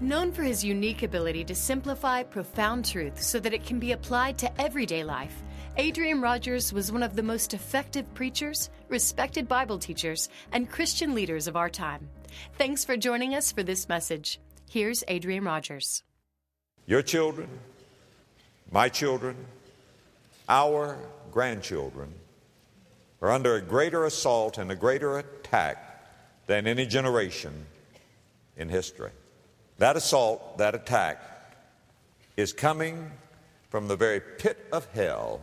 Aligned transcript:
Known 0.00 0.32
for 0.32 0.42
his 0.42 0.64
unique 0.64 1.04
ability 1.04 1.44
to 1.44 1.54
simplify 1.54 2.24
profound 2.24 2.84
truth 2.84 3.22
so 3.22 3.38
that 3.38 3.54
it 3.54 3.64
can 3.64 3.78
be 3.78 3.92
applied 3.92 4.36
to 4.38 4.60
everyday 4.60 5.04
life, 5.04 5.40
Adrian 5.76 6.20
Rogers 6.20 6.72
was 6.72 6.90
one 6.90 7.04
of 7.04 7.14
the 7.14 7.22
most 7.22 7.54
effective 7.54 8.12
preachers, 8.12 8.70
respected 8.88 9.46
Bible 9.46 9.78
teachers, 9.78 10.28
and 10.50 10.68
Christian 10.68 11.14
leaders 11.14 11.46
of 11.46 11.54
our 11.54 11.70
time. 11.70 12.08
Thanks 12.58 12.84
for 12.84 12.96
joining 12.96 13.36
us 13.36 13.52
for 13.52 13.62
this 13.62 13.88
message. 13.88 14.40
Here's 14.68 15.04
Adrian 15.06 15.44
Rogers. 15.44 16.02
Your 16.86 17.02
children, 17.02 17.48
my 18.72 18.88
children, 18.88 19.36
our 20.48 20.98
grandchildren 21.30 22.12
are 23.22 23.30
under 23.30 23.54
a 23.54 23.62
greater 23.62 24.06
assault 24.06 24.58
and 24.58 24.72
a 24.72 24.76
greater 24.76 25.18
attack 25.18 26.04
than 26.46 26.66
any 26.66 26.84
generation 26.84 27.66
in 28.56 28.68
history. 28.68 29.12
That 29.78 29.96
assault, 29.96 30.58
that 30.58 30.74
attack, 30.74 31.20
is 32.36 32.52
coming 32.52 33.10
from 33.70 33.88
the 33.88 33.96
very 33.96 34.20
pit 34.20 34.66
of 34.72 34.86
hell 34.92 35.40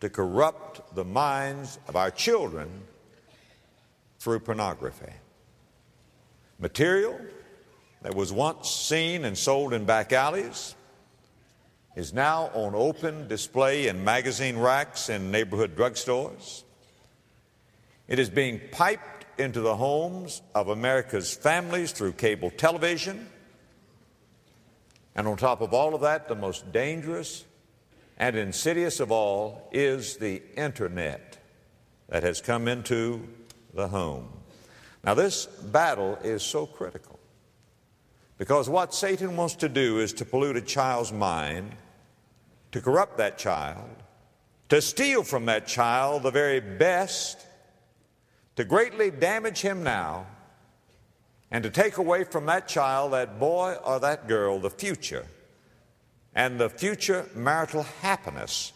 to 0.00 0.08
corrupt 0.08 0.94
the 0.94 1.04
minds 1.04 1.78
of 1.88 1.96
our 1.96 2.10
children 2.10 2.68
through 4.18 4.40
pornography. 4.40 5.12
Material 6.58 7.18
that 8.02 8.14
was 8.14 8.32
once 8.32 8.70
seen 8.70 9.24
and 9.24 9.36
sold 9.36 9.74
in 9.74 9.84
back 9.84 10.12
alleys 10.12 10.74
is 11.96 12.14
now 12.14 12.50
on 12.54 12.74
open 12.74 13.28
display 13.28 13.88
in 13.88 14.04
magazine 14.04 14.56
racks 14.56 15.10
in 15.10 15.30
neighborhood 15.30 15.76
drugstores. 15.76 16.62
It 18.08 18.18
is 18.18 18.30
being 18.30 18.60
piped 18.72 19.26
into 19.38 19.60
the 19.60 19.76
homes 19.76 20.40
of 20.54 20.68
America's 20.68 21.34
families 21.34 21.92
through 21.92 22.12
cable 22.12 22.50
television 22.50 23.28
and 25.20 25.28
on 25.28 25.36
top 25.36 25.60
of 25.60 25.74
all 25.74 25.94
of 25.94 26.00
that, 26.00 26.28
the 26.28 26.34
most 26.34 26.72
dangerous 26.72 27.44
and 28.16 28.36
insidious 28.36 29.00
of 29.00 29.12
all 29.12 29.68
is 29.70 30.16
the 30.16 30.40
internet 30.56 31.36
that 32.08 32.22
has 32.22 32.40
come 32.40 32.66
into 32.66 33.28
the 33.74 33.86
home. 33.86 34.30
Now, 35.04 35.12
this 35.12 35.44
battle 35.44 36.18
is 36.24 36.42
so 36.42 36.64
critical 36.64 37.18
because 38.38 38.70
what 38.70 38.94
Satan 38.94 39.36
wants 39.36 39.56
to 39.56 39.68
do 39.68 40.00
is 40.00 40.14
to 40.14 40.24
pollute 40.24 40.56
a 40.56 40.62
child's 40.62 41.12
mind, 41.12 41.72
to 42.72 42.80
corrupt 42.80 43.18
that 43.18 43.36
child, 43.36 43.90
to 44.70 44.80
steal 44.80 45.22
from 45.22 45.44
that 45.44 45.66
child 45.66 46.22
the 46.22 46.30
very 46.30 46.60
best, 46.60 47.44
to 48.56 48.64
greatly 48.64 49.10
damage 49.10 49.60
him 49.60 49.82
now 49.82 50.24
and 51.50 51.64
to 51.64 51.70
take 51.70 51.98
away 51.98 52.24
from 52.24 52.46
that 52.46 52.68
child, 52.68 53.12
that 53.12 53.40
boy 53.40 53.74
or 53.84 53.98
that 54.00 54.28
girl, 54.28 54.58
the 54.58 54.70
future 54.70 55.26
and 56.34 56.60
the 56.60 56.70
future 56.70 57.28
marital 57.34 57.82
happiness 58.02 58.72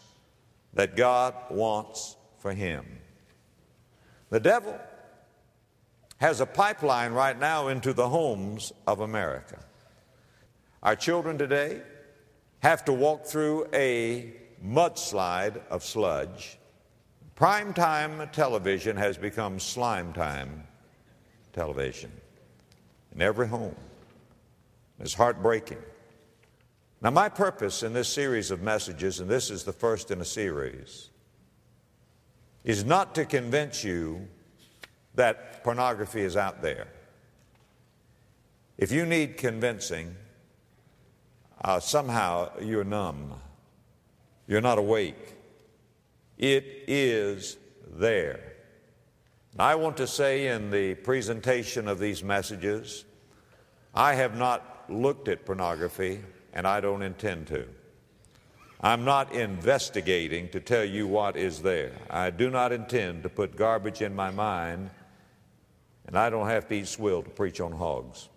that 0.73 0.95
God 0.95 1.33
wants 1.49 2.17
for 2.39 2.53
him. 2.53 2.85
The 4.29 4.41
devil 4.41 4.77
has 6.17 6.41
a 6.41 6.45
pipeline 6.45 7.13
right 7.13 7.39
now 7.39 7.69
into 7.69 7.93
the 7.93 8.09
homes 8.09 8.73
of 8.87 8.99
America. 8.99 9.59
Our 10.83 10.95
children 10.95 11.37
today 11.37 11.81
have 12.59 12.83
to 12.85 12.93
walk 12.93 13.25
through 13.25 13.67
a 13.73 14.33
mudslide 14.63 15.61
of 15.69 15.83
sludge. 15.83 16.57
Primetime 17.37 18.31
television 18.31 18.97
has 18.97 19.17
become 19.17 19.59
slime 19.59 20.13
time 20.13 20.63
television 21.53 22.11
in 23.15 23.21
every 23.21 23.47
home. 23.47 23.75
It's 24.99 25.13
heartbreaking. 25.13 25.81
Now, 27.01 27.11
my 27.11 27.29
purpose 27.29 27.83
in 27.83 27.93
this 27.93 28.07
series 28.07 28.51
of 28.51 28.61
messages, 28.61 29.19
and 29.19 29.29
this 29.29 29.49
is 29.49 29.63
the 29.63 29.73
first 29.73 30.11
in 30.11 30.21
a 30.21 30.25
series, 30.25 31.09
is 32.63 32.83
not 32.83 33.15
to 33.15 33.25
convince 33.25 33.83
you 33.83 34.27
that 35.15 35.63
pornography 35.63 36.21
is 36.21 36.35
out 36.35 36.61
there. 36.61 36.87
If 38.77 38.91
you 38.91 39.05
need 39.05 39.37
convincing, 39.37 40.15
uh, 41.63 41.79
somehow 41.79 42.51
you're 42.59 42.83
numb. 42.83 43.33
You're 44.47 44.61
not 44.61 44.77
awake. 44.77 45.35
It 46.37 46.65
is 46.87 47.57
there. 47.87 48.53
I 49.57 49.75
want 49.75 49.95
to 49.97 50.07
say 50.07 50.47
in 50.47 50.69
the 50.69 50.95
presentation 50.95 51.87
of 51.87 51.97
these 51.97 52.21
messages, 52.23 53.05
I 53.95 54.15
have 54.15 54.35
not 54.35 54.83
looked 54.89 55.27
at 55.29 55.45
pornography 55.45 56.19
and 56.53 56.67
I 56.67 56.81
don't 56.81 57.01
intend 57.01 57.47
to. 57.47 57.65
I'm 58.81 59.05
not 59.05 59.33
investigating 59.33 60.49
to 60.49 60.59
tell 60.59 60.83
you 60.83 61.07
what 61.07 61.37
is 61.37 61.61
there. 61.61 61.93
I 62.09 62.29
do 62.29 62.49
not 62.49 62.71
intend 62.71 63.23
to 63.23 63.29
put 63.29 63.55
garbage 63.55 64.01
in 64.01 64.15
my 64.15 64.31
mind, 64.31 64.89
and 66.05 66.17
I 66.17 66.29
don't 66.29 66.47
have 66.47 66.67
to 66.67 66.75
eat 66.75 66.87
swill 66.87 67.23
to 67.23 67.29
preach 67.29 67.61
on 67.61 67.71
hogs. 67.71 68.29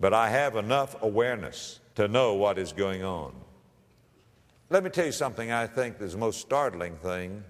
But 0.00 0.12
I 0.12 0.30
have 0.30 0.56
enough 0.56 1.00
awareness 1.02 1.80
to 1.94 2.08
know 2.08 2.34
what 2.34 2.58
is 2.58 2.72
going 2.72 3.04
on. 3.04 3.34
Let 4.70 4.82
me 4.82 4.90
tell 4.90 5.06
you 5.06 5.12
something 5.12 5.52
I 5.52 5.66
think 5.66 6.00
is 6.00 6.12
the 6.12 6.18
most 6.18 6.40
startling 6.40 6.96
thing 6.96 7.44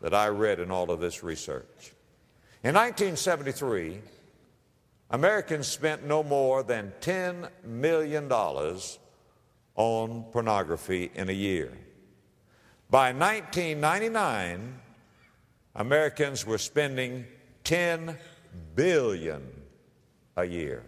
that 0.00 0.14
I 0.14 0.28
read 0.28 0.60
in 0.60 0.70
all 0.70 0.90
of 0.90 1.00
this 1.00 1.22
research. 1.22 1.92
In 2.62 2.74
1973, 2.74 4.00
Americans 5.10 5.68
spent 5.68 6.04
no 6.04 6.22
more 6.22 6.62
than 6.62 6.92
$10 7.00 7.48
million 7.64 8.30
on 9.76 10.24
pornography 10.32 11.10
in 11.14 11.28
a 11.28 11.32
year. 11.32 11.72
By 12.90 13.12
1999, 13.12 14.80
Americans 15.76 16.46
were 16.46 16.58
spending 16.58 17.24
10 17.64 18.16
billion 18.74 19.42
a 20.36 20.44
year. 20.44 20.82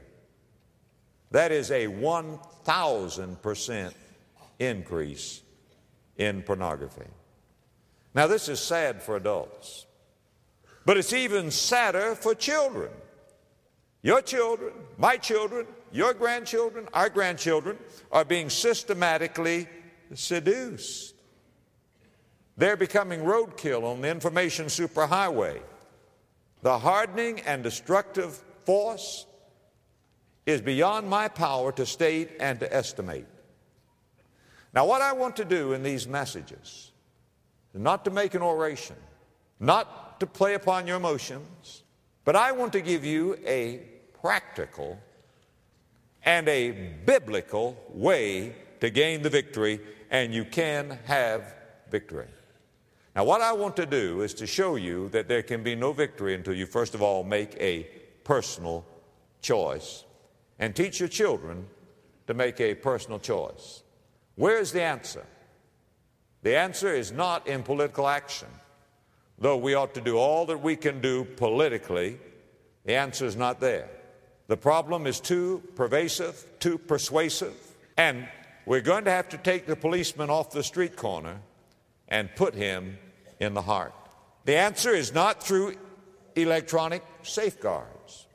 That 1.31 1.53
is 1.53 1.71
a 1.71 1.87
1,000% 1.87 3.93
increase 4.59 5.43
in 6.17 6.43
pornography. 6.43 7.07
Now, 8.15 8.27
this 8.27 8.49
is 8.49 8.59
sad 8.59 9.03
for 9.03 9.17
adults. 9.17 9.85
But 10.85 10.97
it's 10.97 11.13
even 11.13 11.51
sadder 11.51 12.15
for 12.15 12.35
children. 12.35 12.91
Your 14.09 14.23
children, 14.23 14.73
my 14.97 15.19
children, 15.19 15.67
your 15.93 16.15
grandchildren, 16.15 16.89
our 16.95 17.11
grandchildren 17.11 17.77
are 18.11 18.25
being 18.25 18.49
systematically 18.49 19.69
seduced. 20.15 21.15
They're 22.57 22.79
becoming 22.79 23.21
roadkill 23.21 23.83
on 23.85 24.01
the 24.01 24.09
information 24.09 24.69
superhighway. 24.69 25.61
The 26.63 26.79
hardening 26.79 27.41
and 27.41 27.63
destructive 27.63 28.43
force 28.65 29.27
is 30.47 30.63
beyond 30.63 31.07
my 31.11 31.29
power 31.29 31.71
to 31.73 31.85
state 31.85 32.31
and 32.41 32.59
to 32.61 32.75
estimate. 32.75 33.27
Now, 34.73 34.87
what 34.87 35.03
I 35.03 35.13
want 35.13 35.37
to 35.37 35.45
do 35.45 35.75
in 35.75 35.83
these 35.83 36.09
messages 36.09 36.93
is 37.75 37.81
not 37.83 38.07
to 38.07 38.11
make 38.11 38.33
an 38.33 38.41
oration, 38.41 38.97
not 39.61 40.19
to 40.21 40.27
play 40.27 40.55
upon 40.55 40.87
your 40.87 40.97
emotions, 40.97 41.83
but 42.25 42.37
I 42.37 42.53
want 42.53 42.73
to 42.73 42.81
give 42.81 43.05
you 43.05 43.39
a 43.47 43.83
practical 44.21 44.99
and 46.25 46.49
a 46.49 46.71
biblical 47.07 47.77
way 47.89 48.55
to 48.81 48.91
gain 48.91 49.23
the 49.23 49.31
victory, 49.31 49.81
and 50.11 50.33
you 50.33 50.45
can 50.45 50.99
have 51.05 51.55
victory. 51.91 52.29
Now, 53.17 53.25
what 53.25 53.41
I 53.41 53.53
want 53.53 53.77
to 53.77 53.87
do 53.87 54.21
is 54.23 54.35
to 54.35 54.47
show 54.47 54.77
you 54.77 55.09
that 55.09 55.27
there 55.27 55.43
can 55.43 55.63
be 55.63 55.75
no 55.75 55.93
victory 55.93 56.35
until 56.35 56.55
you, 56.55 56.67
first 56.67 56.95
of 56.95 57.03
all, 57.03 57.25
make 57.25 57.57
a 57.59 57.89
personal 58.25 58.85
choice 59.41 60.05
and 60.59 60.75
teach 60.75 61.01
your 61.01 61.09
children 61.09 61.67
to 62.27 62.35
make 62.35 62.61
a 62.61 62.75
personal 62.75 63.19
choice. 63.19 63.83
Where's 64.37 64.71
the 64.71 64.83
answer? 64.83 65.25
The 66.43 66.57
answer 66.57 66.95
is 66.95 67.11
not 67.11 67.47
in 67.49 67.63
political 67.63 68.07
action. 68.07 68.49
Though 69.39 69.57
we 69.57 69.75
ought 69.75 69.95
to 69.95 70.01
do 70.01 70.17
all 70.17 70.47
that 70.47 70.63
we 70.63 70.77
can 70.77 71.01
do 71.01 71.25
politically, 71.25 72.19
the 72.85 72.95
answer 72.95 73.25
is 73.25 73.37
not 73.37 73.61
there. 73.61 73.89
The 74.49 74.57
problem 74.57 75.07
is 75.07 75.21
too 75.21 75.63
pervasive, 75.77 76.45
too 76.59 76.79
persuasive, 76.79 77.55
and 77.97 78.27
we're 78.65 78.81
going 78.81 79.05
to 79.05 79.11
have 79.11 79.29
to 79.31 79.39
take 79.39 79.67
the 79.67 79.77
policeman 79.77 80.31
off 80.31 80.51
the 80.51 80.63
street 80.63 80.97
corner 80.97 81.41
and 82.09 82.35
put 82.35 82.55
him 82.55 82.99
in 83.39 83.53
the 83.55 83.63
heart. 83.63 83.93
The 84.47 84.57
answer 84.57 84.91
is 84.91 85.13
not 85.13 85.43
through 85.43 85.75
electronic 86.35 87.05
safeguards. 87.23 88.27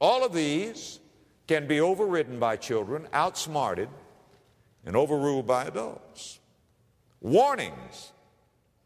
All 0.00 0.24
of 0.24 0.32
these 0.32 1.00
can 1.48 1.66
be 1.66 1.80
overridden 1.80 2.38
by 2.38 2.56
children, 2.56 3.08
outsmarted, 3.12 3.88
and 4.86 4.94
overruled 4.94 5.48
by 5.48 5.64
adults. 5.64 6.38
Warnings 7.20 8.12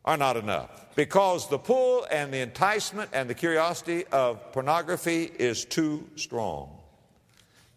are 0.04 0.16
not 0.16 0.36
enough 0.36 0.94
because 0.94 1.48
the 1.48 1.58
pull 1.58 2.06
and 2.10 2.32
the 2.32 2.38
enticement 2.38 3.10
and 3.12 3.28
the 3.28 3.34
curiosity 3.34 4.04
of 4.12 4.52
pornography 4.52 5.30
is 5.38 5.64
too 5.64 6.08
strong. 6.16 6.78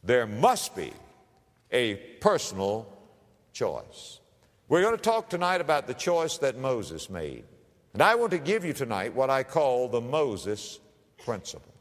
There 0.04 0.28
must 0.28 0.76
be 0.76 0.94
a 1.72 1.96
personal 2.22 2.88
choice. 3.54 4.20
We're 4.70 4.82
going 4.82 4.96
to 4.96 5.02
talk 5.02 5.30
tonight 5.30 5.62
about 5.62 5.88
the 5.88 5.94
choice 5.94 6.38
that 6.40 6.58
Moses 6.58 7.10
made. 7.10 7.46
And 7.94 8.02
I 8.02 8.16
want 8.16 8.32
to 8.32 8.38
give 8.38 8.64
you 8.64 8.74
tonight 8.74 9.16
what 9.16 9.30
I 9.30 9.44
call 9.44 9.88
the 9.88 10.02
Moses 10.02 10.80
principle. 11.24 11.74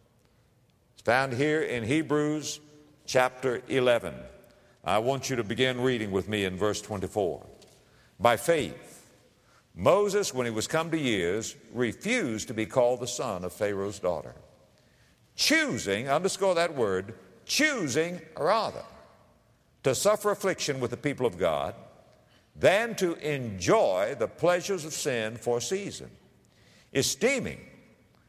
It's 0.94 1.02
found 1.02 1.34
here 1.34 1.62
in 1.62 1.84
Hebrews 1.84 2.60
chapter 3.04 3.62
11. 3.68 4.14
I 4.84 4.98
want 4.98 5.28
you 5.28 5.36
to 5.36 5.44
begin 5.44 5.80
reading 5.80 6.12
with 6.12 6.28
me 6.28 6.44
in 6.44 6.56
verse 6.56 6.80
24. 6.80 7.44
By 8.18 8.36
faith, 8.36 8.95
Moses, 9.76 10.32
when 10.32 10.46
he 10.46 10.50
was 10.50 10.66
come 10.66 10.90
to 10.90 10.98
years, 10.98 11.54
refused 11.74 12.48
to 12.48 12.54
be 12.54 12.64
called 12.64 13.00
the 13.00 13.06
son 13.06 13.44
of 13.44 13.52
Pharaoh's 13.52 13.98
daughter, 13.98 14.34
choosing, 15.36 16.08
underscore 16.08 16.54
that 16.54 16.74
word, 16.74 17.12
choosing 17.44 18.20
rather 18.38 18.82
to 19.82 19.94
suffer 19.94 20.30
affliction 20.30 20.80
with 20.80 20.90
the 20.90 20.96
people 20.96 21.26
of 21.26 21.36
God 21.36 21.74
than 22.58 22.94
to 22.96 23.14
enjoy 23.16 24.16
the 24.18 24.26
pleasures 24.26 24.86
of 24.86 24.94
sin 24.94 25.36
for 25.36 25.58
a 25.58 25.60
season, 25.60 26.10
esteeming 26.94 27.60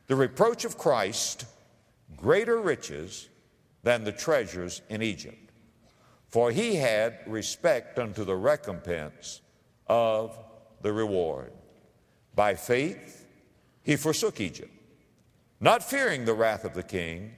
the 0.07 0.15
reproach 0.17 0.65
of 0.65 0.77
Christ 0.77 1.45
greater 2.17 2.59
riches 2.59 3.29
than 3.83 4.03
the 4.03 4.11
treasures 4.11 4.81
in 4.89 5.01
Egypt. 5.01 5.51
For 6.27 6.51
he 6.51 6.75
had 6.75 7.19
respect 7.25 7.99
unto 7.99 8.25
the 8.25 8.35
recompense 8.35 9.39
of 9.87 10.37
the 10.81 10.93
reward. 10.93 11.51
By 12.35 12.55
faith 12.55 13.25
he 13.83 13.95
forsook 13.95 14.39
Egypt, 14.39 14.71
not 15.59 15.83
fearing 15.83 16.25
the 16.25 16.33
wrath 16.33 16.65
of 16.65 16.73
the 16.73 16.83
king, 16.83 17.33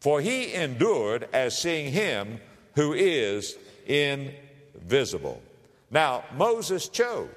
for 0.00 0.20
he 0.20 0.54
endured 0.54 1.28
as 1.32 1.58
seeing 1.58 1.92
him 1.92 2.40
who 2.74 2.92
is 2.92 3.56
invisible. 3.86 5.42
Now, 5.90 6.24
Moses 6.36 6.88
chose. 6.88 7.28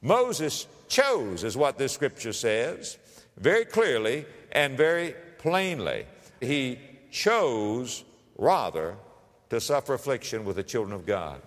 Moses 0.00 0.66
chose, 0.88 1.44
is 1.44 1.56
what 1.56 1.76
this 1.76 1.92
scripture 1.92 2.32
says, 2.32 2.98
very 3.36 3.64
clearly 3.64 4.24
and 4.52 4.76
very 4.76 5.14
plainly. 5.38 6.06
He 6.40 6.78
chose 7.10 8.04
rather 8.36 8.96
to 9.50 9.60
suffer 9.60 9.94
affliction 9.94 10.44
with 10.44 10.56
the 10.56 10.62
children 10.62 10.94
of 10.94 11.06
God. 11.06 11.42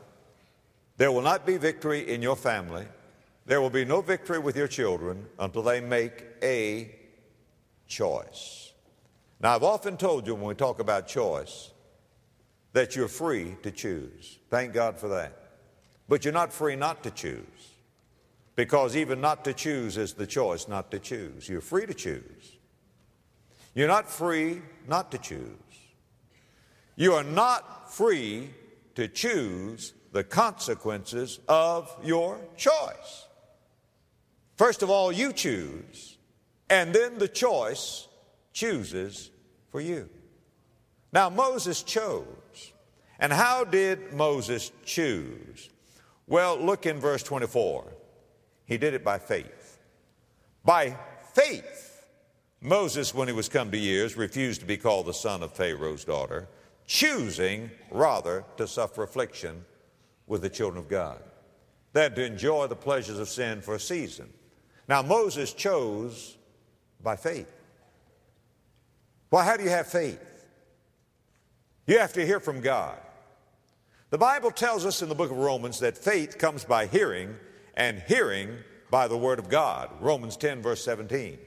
There 1.01 1.11
will 1.11 1.23
not 1.23 1.47
be 1.47 1.57
victory 1.57 2.13
in 2.13 2.21
your 2.21 2.35
family. 2.35 2.85
There 3.47 3.59
will 3.59 3.71
be 3.71 3.85
no 3.85 4.01
victory 4.01 4.37
with 4.37 4.55
your 4.55 4.67
children 4.67 5.25
until 5.39 5.63
they 5.63 5.81
make 5.81 6.27
a 6.43 6.93
choice. 7.87 8.71
Now, 9.39 9.55
I've 9.55 9.63
often 9.63 9.97
told 9.97 10.27
you 10.27 10.35
when 10.35 10.43
we 10.43 10.53
talk 10.53 10.79
about 10.79 11.07
choice 11.07 11.71
that 12.73 12.95
you're 12.95 13.07
free 13.07 13.57
to 13.63 13.71
choose. 13.71 14.37
Thank 14.51 14.73
God 14.73 14.99
for 14.99 15.07
that. 15.07 15.53
But 16.07 16.23
you're 16.23 16.35
not 16.35 16.53
free 16.53 16.75
not 16.75 17.01
to 17.01 17.09
choose. 17.09 17.71
Because 18.55 18.95
even 18.95 19.19
not 19.19 19.43
to 19.45 19.53
choose 19.53 19.97
is 19.97 20.13
the 20.13 20.27
choice 20.27 20.67
not 20.67 20.91
to 20.91 20.99
choose. 20.99 21.49
You're 21.49 21.61
free 21.61 21.87
to 21.87 21.95
choose. 21.95 22.59
You're 23.73 23.87
not 23.87 24.07
free 24.07 24.61
not 24.87 25.09
to 25.13 25.17
choose. 25.17 25.49
You 26.95 27.13
are 27.13 27.23
not 27.23 27.91
free 27.91 28.51
to 28.93 29.07
choose 29.07 29.93
the 30.11 30.23
consequences 30.23 31.39
of 31.47 31.95
your 32.03 32.39
choice. 32.57 33.27
First 34.57 34.83
of 34.83 34.89
all, 34.89 35.11
you 35.11 35.33
choose, 35.33 36.17
and 36.69 36.93
then 36.93 37.17
the 37.17 37.27
choice 37.27 38.07
chooses 38.53 39.31
for 39.71 39.81
you. 39.81 40.09
Now, 41.13 41.29
Moses 41.29 41.83
chose. 41.83 42.25
And 43.19 43.31
how 43.31 43.63
did 43.63 44.13
Moses 44.13 44.71
choose? 44.83 45.69
Well, 46.27 46.57
look 46.57 46.85
in 46.85 46.99
verse 46.99 47.23
24. 47.23 47.85
He 48.65 48.77
did 48.77 48.93
it 48.93 49.03
by 49.03 49.19
faith. 49.19 49.79
By 50.63 50.97
faith, 51.33 52.05
Moses, 52.61 53.13
when 53.13 53.27
he 53.27 53.33
was 53.33 53.49
come 53.49 53.71
to 53.71 53.77
years, 53.77 54.15
refused 54.15 54.61
to 54.61 54.67
be 54.67 54.77
called 54.77 55.05
the 55.05 55.13
son 55.13 55.43
of 55.43 55.53
Pharaoh's 55.53 56.05
daughter, 56.05 56.47
choosing 56.85 57.69
rather 57.89 58.43
to 58.57 58.67
suffer 58.67 59.03
affliction 59.03 59.65
with 60.31 60.41
the 60.41 60.49
children 60.49 60.81
of 60.81 60.87
God 60.87 61.21
than 61.91 62.15
to 62.15 62.25
enjoy 62.25 62.65
the 62.65 62.75
pleasures 62.75 63.19
of 63.19 63.27
sin 63.27 63.61
for 63.61 63.75
a 63.75 63.79
season. 63.79 64.31
Now, 64.87 65.01
Moses 65.01 65.51
chose 65.51 66.37
by 67.03 67.17
faith. 67.17 67.53
Well, 69.29 69.43
how 69.43 69.57
do 69.57 69.63
you 69.63 69.69
have 69.69 69.87
faith? 69.87 70.47
You 71.85 71.99
have 71.99 72.13
to 72.13 72.25
hear 72.25 72.39
from 72.39 72.61
God. 72.61 72.97
The 74.09 74.17
Bible 74.17 74.51
tells 74.51 74.85
us 74.85 75.01
in 75.01 75.09
the 75.09 75.15
book 75.15 75.31
of 75.31 75.37
Romans 75.37 75.79
that 75.79 75.97
faith 75.97 76.37
comes 76.37 76.63
by 76.63 76.85
hearing, 76.85 77.35
and 77.75 78.01
hearing 78.07 78.55
by 78.89 79.09
the 79.09 79.17
Word 79.17 79.37
of 79.37 79.49
God. 79.49 79.89
Romans 79.99 80.37
10, 80.37 80.61
verse 80.61 80.81
17. 80.85 81.39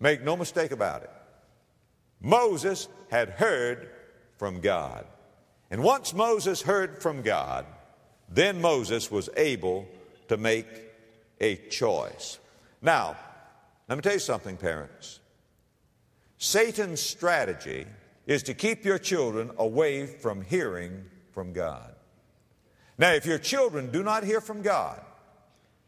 Make 0.00 0.24
no 0.24 0.36
mistake 0.36 0.72
about 0.72 1.04
it. 1.04 1.10
Moses 2.20 2.88
had 3.12 3.30
heard 3.30 3.90
from 4.38 4.60
God. 4.60 5.06
And 5.70 5.84
once 5.84 6.12
Moses 6.12 6.62
heard 6.62 7.00
from 7.00 7.22
God, 7.22 7.64
then 8.28 8.60
Moses 8.60 9.10
was 9.10 9.28
able 9.36 9.86
to 10.28 10.36
make 10.36 10.66
a 11.40 11.56
choice. 11.68 12.38
Now, 12.82 13.16
let 13.88 13.96
me 13.96 14.02
tell 14.02 14.14
you 14.14 14.18
something, 14.18 14.56
parents. 14.56 15.20
Satan's 16.38 17.00
strategy 17.00 17.86
is 18.26 18.42
to 18.44 18.54
keep 18.54 18.84
your 18.84 18.98
children 18.98 19.50
away 19.58 20.06
from 20.06 20.42
hearing 20.42 21.04
from 21.32 21.52
God. 21.52 21.94
Now, 22.98 23.12
if 23.12 23.26
your 23.26 23.38
children 23.38 23.90
do 23.90 24.02
not 24.02 24.24
hear 24.24 24.40
from 24.40 24.62
God, 24.62 25.00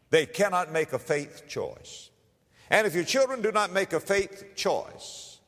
they 0.09 0.25
cannot 0.25 0.71
make 0.71 0.93
a 0.93 0.99
faith 0.99 1.43
choice. 1.47 2.09
And 2.69 2.87
if 2.87 2.95
your 2.95 3.03
children 3.03 3.41
do 3.41 3.51
not 3.51 3.73
make 3.73 3.93
a 3.93 3.99
faith 3.99 4.55
choice, 4.55 5.39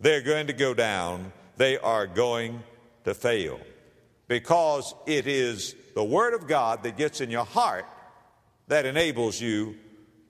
they're 0.00 0.22
going 0.22 0.46
to 0.46 0.52
go 0.52 0.74
down, 0.74 1.32
they 1.56 1.76
are 1.78 2.06
going 2.06 2.62
to 3.04 3.14
fail. 3.14 3.60
Because 4.28 4.94
it 5.06 5.26
is 5.26 5.74
the 5.94 6.04
Word 6.04 6.34
of 6.34 6.46
God 6.46 6.82
that 6.82 6.96
gets 6.96 7.20
in 7.20 7.30
your 7.30 7.44
heart 7.44 7.86
that 8.68 8.86
enables 8.86 9.40
you 9.40 9.76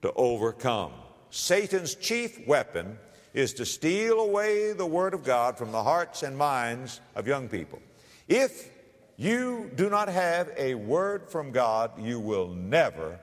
to 0.01 0.11
overcome. 0.13 0.91
Satan's 1.29 1.95
chief 1.95 2.45
weapon 2.47 2.97
is 3.33 3.53
to 3.55 3.65
steal 3.65 4.19
away 4.19 4.73
the 4.73 4.85
Word 4.85 5.13
of 5.13 5.23
God 5.23 5.57
from 5.57 5.71
the 5.71 5.81
hearts 5.81 6.23
and 6.23 6.37
minds 6.37 7.01
of 7.15 7.27
young 7.27 7.47
people. 7.47 7.81
If 8.27 8.69
you 9.17 9.71
do 9.75 9.89
not 9.89 10.09
have 10.09 10.51
a 10.57 10.75
word 10.75 11.29
from 11.29 11.51
God, 11.51 11.91
you 11.99 12.19
will 12.19 12.47
never, 12.49 13.19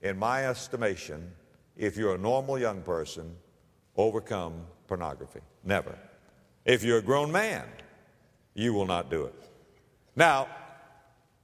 in 0.00 0.18
my 0.18 0.46
estimation, 0.46 1.32
if 1.76 1.96
you're 1.96 2.14
a 2.14 2.18
normal 2.18 2.58
young 2.58 2.82
person, 2.82 3.34
overcome 3.96 4.66
pornography. 4.88 5.40
Never. 5.64 5.96
If 6.64 6.82
you're 6.82 6.98
a 6.98 7.02
grown 7.02 7.32
man, 7.32 7.64
you 8.54 8.74
will 8.74 8.86
not 8.86 9.10
do 9.10 9.24
it. 9.24 9.34
Now, 10.16 10.48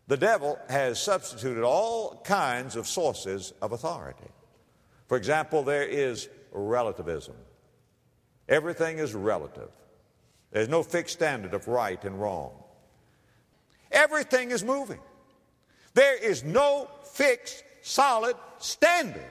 the 0.09 0.17
devil 0.17 0.59
has 0.71 1.01
substituted 1.01 1.63
all 1.63 2.23
kinds 2.25 2.77
of 2.77 2.87
sources 2.89 3.53
of 3.61 3.73
authority. 3.73 4.31
For 5.07 5.19
example, 5.19 5.63
there 5.63 5.85
is 5.85 6.29
relativism. 6.51 7.35
Everything 8.49 8.99
is 8.99 9.15
relative. 9.15 9.69
There's 10.51 10.69
no 10.69 10.83
fixed 10.83 11.15
standard 11.15 11.53
of 11.53 11.69
right 11.69 12.03
and 12.05 12.19
wrong. 12.19 12.53
Everything 13.93 14.51
is 14.51 14.65
moving. 14.65 15.01
There 15.93 16.17
is 16.17 16.43
no 16.43 16.89
fixed, 17.13 17.63
solid 17.83 18.37
standard. 18.59 19.27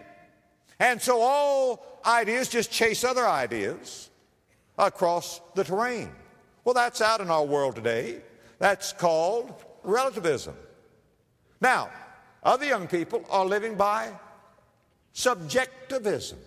And 0.80 1.02
so 1.02 1.22
all 1.22 2.02
ideas 2.06 2.50
just 2.50 2.72
chase 2.72 3.04
other 3.04 3.28
ideas 3.28 4.12
across 4.78 5.42
the 5.56 5.64
terrain. 5.64 6.12
Well, 6.64 6.76
that's 6.76 7.02
out 7.02 7.20
in 7.20 7.32
our 7.32 7.46
world 7.46 7.76
today. 7.76 8.22
That's 8.60 8.94
called 8.94 9.54
relativism. 9.84 10.56
Now, 11.60 11.90
other 12.44 12.66
young 12.66 12.88
people 12.88 13.26
are 13.30 13.46
living 13.46 13.76
by 13.76 14.12
subjectivism. 15.14 16.40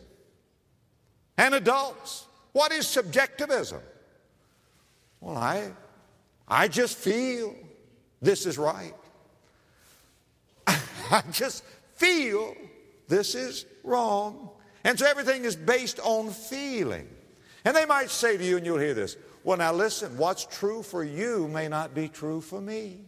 And 1.37 1.55
adults 1.55 2.26
what 2.52 2.73
is 2.73 2.87
subjectivism? 2.87 3.81
Well, 5.21 5.37
I, 5.37 5.71
I 6.49 6.69
just 6.69 6.97
feel 6.97 7.55
this 8.21 8.47
is 8.47 8.59
right. 8.59 8.95
I 10.67 11.23
just 11.31 11.64
feel 11.95 12.55
this 13.09 13.35
is 13.35 13.67
wrong. 13.85 14.50
And 14.85 14.99
so 14.99 15.07
everything 15.07 15.45
is 15.45 15.55
based 15.57 16.00
on 16.00 16.31
feeling. 16.31 17.09
And 17.64 17.76
they 17.76 17.85
might 17.85 18.11
say 18.11 18.37
to 18.37 18.45
you, 18.45 18.57
and 18.57 18.64
you'll 18.64 18.79
hear 18.79 18.95
this, 18.95 19.17
well, 19.45 19.59
now 19.59 19.73
listen, 19.73 20.17
what's 20.17 20.47
true 20.47 20.83
for 20.83 21.05
you 21.05 21.47
may 21.49 21.69
not 21.69 21.95
be 21.95 22.09
true 22.09 22.40
for 22.40 22.61
me. 22.61 23.05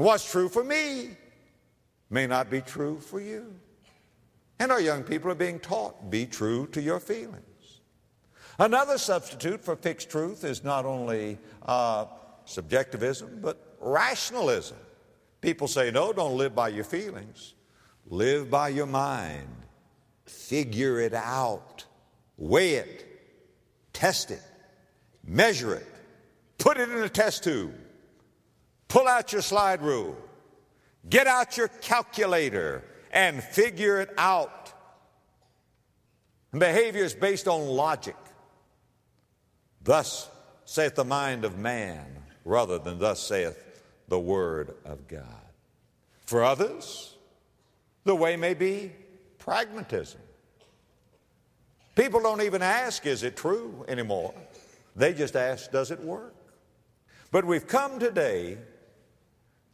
What's 0.00 0.30
true 0.30 0.48
for 0.48 0.64
me 0.64 1.10
may 2.08 2.26
not 2.26 2.48
be 2.48 2.62
true 2.62 2.98
for 2.98 3.20
you. 3.20 3.54
And 4.58 4.72
our 4.72 4.80
young 4.80 5.02
people 5.02 5.30
are 5.30 5.34
being 5.34 5.60
taught, 5.60 6.10
be 6.10 6.24
true 6.24 6.68
to 6.68 6.80
your 6.80 7.00
feelings. 7.00 7.80
Another 8.58 8.96
substitute 8.96 9.62
for 9.62 9.76
fixed 9.76 10.08
truth 10.08 10.42
is 10.42 10.64
not 10.64 10.86
only 10.86 11.36
uh, 11.66 12.06
subjectivism, 12.46 13.40
but 13.42 13.76
rationalism. 13.78 14.78
People 15.42 15.68
say, 15.68 15.90
no, 15.90 16.14
don't 16.14 16.38
live 16.38 16.54
by 16.54 16.68
your 16.68 16.84
feelings. 16.84 17.52
Live 18.06 18.50
by 18.50 18.70
your 18.70 18.86
mind. 18.86 19.48
Figure 20.24 20.98
it 20.98 21.12
out. 21.12 21.84
Weigh 22.38 22.76
it. 22.76 23.04
Test 23.92 24.30
it. 24.30 24.42
Measure 25.26 25.74
it. 25.74 25.86
Put 26.56 26.78
it 26.78 26.88
in 26.88 27.02
a 27.02 27.08
test 27.10 27.44
tube. 27.44 27.74
Pull 28.90 29.06
out 29.06 29.32
your 29.32 29.40
slide 29.40 29.82
rule. 29.82 30.16
Get 31.08 31.28
out 31.28 31.56
your 31.56 31.68
calculator 31.68 32.82
and 33.12 33.42
figure 33.42 34.00
it 34.00 34.12
out. 34.18 34.72
Behavior 36.52 37.04
is 37.04 37.14
based 37.14 37.46
on 37.46 37.66
logic. 37.68 38.16
Thus 39.82 40.28
saith 40.64 40.96
the 40.96 41.04
mind 41.04 41.44
of 41.44 41.56
man, 41.56 42.04
rather 42.44 42.80
than 42.80 42.98
thus 42.98 43.20
saith 43.20 43.80
the 44.08 44.18
word 44.18 44.74
of 44.84 45.06
God. 45.06 45.24
For 46.26 46.42
others, 46.42 47.14
the 48.02 48.16
way 48.16 48.36
may 48.36 48.54
be 48.54 48.90
pragmatism. 49.38 50.20
People 51.94 52.20
don't 52.20 52.42
even 52.42 52.60
ask, 52.60 53.06
is 53.06 53.22
it 53.22 53.36
true 53.36 53.84
anymore? 53.86 54.34
They 54.96 55.14
just 55.14 55.36
ask, 55.36 55.70
does 55.70 55.92
it 55.92 56.00
work? 56.00 56.34
But 57.30 57.44
we've 57.44 57.68
come 57.68 58.00
today 58.00 58.58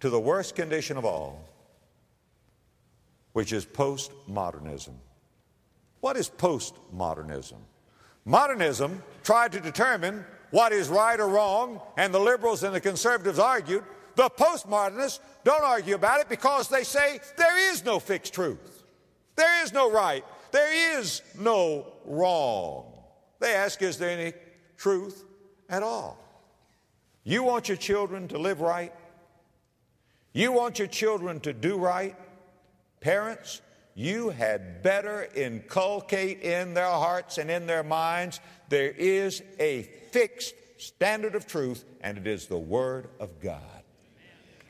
to 0.00 0.10
the 0.10 0.20
worst 0.20 0.54
condition 0.54 0.96
of 0.96 1.04
all, 1.04 1.44
which 3.32 3.52
is 3.52 3.64
postmodernism. 3.64 4.94
What 6.00 6.16
is 6.16 6.28
postmodernism? 6.28 7.58
Modernism 8.24 9.02
tried 9.22 9.52
to 9.52 9.60
determine 9.60 10.24
what 10.50 10.72
is 10.72 10.88
right 10.88 11.18
or 11.18 11.28
wrong, 11.28 11.80
and 11.96 12.12
the 12.12 12.20
liberals 12.20 12.62
and 12.62 12.74
the 12.74 12.80
conservatives 12.80 13.38
argued. 13.38 13.84
The 14.14 14.30
postmodernists 14.30 15.20
don't 15.44 15.64
argue 15.64 15.94
about 15.94 16.20
it 16.20 16.28
because 16.28 16.68
they 16.68 16.84
say 16.84 17.20
there 17.36 17.72
is 17.72 17.84
no 17.84 17.98
fixed 17.98 18.32
truth. 18.32 18.84
There 19.36 19.62
is 19.62 19.72
no 19.72 19.90
right. 19.90 20.24
There 20.52 20.98
is 20.98 21.22
no 21.38 21.92
wrong. 22.04 22.92
They 23.38 23.54
ask, 23.54 23.82
is 23.82 23.98
there 23.98 24.10
any 24.10 24.32
truth 24.76 25.24
at 25.68 25.82
all? 25.82 26.18
You 27.24 27.42
want 27.42 27.68
your 27.68 27.76
children 27.76 28.28
to 28.28 28.38
live 28.38 28.60
right? 28.60 28.92
You 30.36 30.52
want 30.52 30.78
your 30.78 30.88
children 30.88 31.40
to 31.40 31.54
do 31.54 31.78
right? 31.78 32.14
Parents, 33.00 33.62
you 33.94 34.28
had 34.28 34.82
better 34.82 35.26
inculcate 35.34 36.42
in 36.42 36.74
their 36.74 36.90
hearts 36.90 37.38
and 37.38 37.50
in 37.50 37.66
their 37.66 37.82
minds 37.82 38.40
there 38.68 38.90
is 38.90 39.42
a 39.58 39.84
fixed 40.12 40.52
standard 40.76 41.36
of 41.36 41.46
truth, 41.46 41.86
and 42.02 42.18
it 42.18 42.26
is 42.26 42.48
the 42.48 42.58
Word 42.58 43.08
of 43.18 43.40
God. 43.40 43.62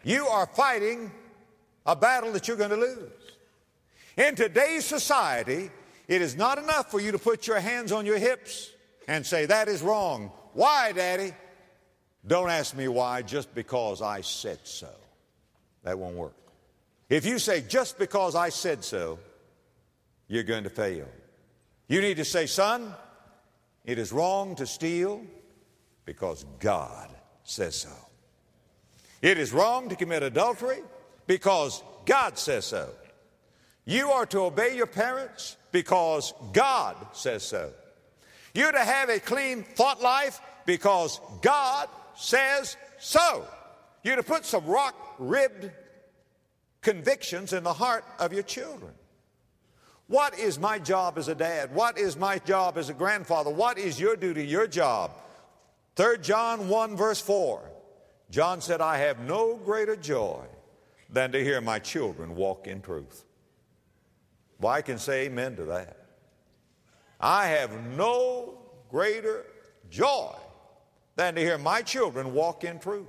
You 0.05 0.29
are 0.29 0.47
fighting 0.47 1.11
a 1.85 1.97
battle 1.97 2.31
that 2.35 2.47
you're 2.47 2.57
going 2.57 2.71
to 2.71 2.77
lose. 2.77 3.33
In 4.17 4.37
today's 4.37 4.85
society, 4.85 5.73
it 6.07 6.23
is 6.23 6.37
not 6.37 6.59
enough 6.59 6.93
for 6.93 7.01
you 7.01 7.11
to 7.11 7.19
put 7.19 7.49
your 7.49 7.59
hands 7.59 7.91
on 7.91 8.07
your 8.07 8.19
hips 8.19 8.71
and 9.09 9.27
say, 9.27 9.47
That 9.47 9.67
is 9.67 9.83
wrong. 9.83 10.31
Why, 10.53 10.93
Daddy? 10.93 11.33
Don't 12.25 12.51
ask 12.51 12.77
me 12.77 12.87
why, 12.87 13.23
just 13.23 13.53
because 13.53 14.01
I 14.01 14.21
said 14.21 14.61
so. 14.63 14.91
That 15.87 16.01
won't 16.01 16.17
work. 16.17 16.35
If 17.09 17.25
you 17.25 17.39
say, 17.39 17.61
just 17.61 17.97
because 17.97 18.35
I 18.35 18.49
said 18.49 18.83
so, 18.83 19.21
you're 20.27 20.43
going 20.43 20.65
to 20.65 20.71
fail. 20.71 21.07
You 21.87 22.01
need 22.01 22.17
to 22.17 22.25
say, 22.25 22.47
son, 22.47 22.93
it 23.85 23.97
is 23.97 24.11
wrong 24.13 24.57
to 24.57 24.67
steal 24.67 25.23
because 26.05 26.45
God 26.59 27.09
says 27.45 27.77
so. 27.77 27.93
It 29.23 29.39
is 29.39 29.53
wrong 29.53 29.89
to 29.91 29.95
commit 29.95 30.25
adultery 30.25 30.81
because 31.29 31.85
God 32.05 32.37
says 32.37 32.65
so. 32.65 32.91
You 33.85 34.11
are 34.11 34.27
to 34.27 34.41
obey 34.41 34.77
your 34.77 34.89
parents 34.89 35.57
because 35.71 36.35
God 36.53 36.97
says 37.13 37.45
so. 37.45 37.71
You're 38.55 38.73
to 38.73 38.85
have 38.85 39.09
a 39.09 39.21
clean 39.21 39.63
thought 39.63 40.03
life 40.03 40.41
because 40.65 41.21
God 41.43 41.89
says 42.17 42.77
so. 42.99 43.47
You're 44.03 44.17
to 44.17 44.23
put 44.23 44.45
some 44.45 44.67
rock 44.67 44.95
ribbed 45.19 45.71
convictions 46.81 47.53
in 47.53 47.65
the 47.65 47.73
heart 47.73 48.05
of 48.19 48.33
your 48.33 48.43
children. 48.43 48.93
What 50.09 50.39
is 50.39 50.59
my 50.59 50.79
job 50.79 51.19
as 51.19 51.29
a 51.29 51.35
dad? 51.35 51.75
What 51.75 51.99
is 51.99 52.17
my 52.17 52.39
job 52.39 52.79
as 52.79 52.89
a 52.89 52.95
grandfather? 52.95 53.51
What 53.51 53.79
is 53.79 53.99
your 53.99 54.15
duty, 54.15 54.47
your 54.47 54.69
job? 54.69 55.11
3 55.97 56.19
John 56.19 56.69
1, 56.69 56.97
verse 56.97 57.21
4. 57.21 57.71
John 58.31 58.61
said, 58.61 58.81
I 58.81 58.99
have 58.99 59.21
no 59.21 59.57
greater 59.57 59.97
joy 59.97 60.45
than 61.11 61.33
to 61.33 61.43
hear 61.43 61.61
my 61.61 61.79
children 61.79 62.37
walk 62.37 62.67
in 62.67 62.83
truth. 62.83 63.25
Well, 64.61 64.73
I 64.73 64.83
can 64.83 64.99
say 64.99 65.27
amen 65.27 65.57
to 65.57 65.65
that. 65.67 65.97
I 67.21 67.49
have 67.49 67.73
no 67.97 68.59
greater 68.91 69.45
joy 69.91 70.35
than 71.17 71.35
to 71.35 71.41
hear 71.41 71.59
my 71.59 71.83
children 71.83 72.33
walk 72.33 72.65
in 72.65 72.79
truth. 72.79 73.07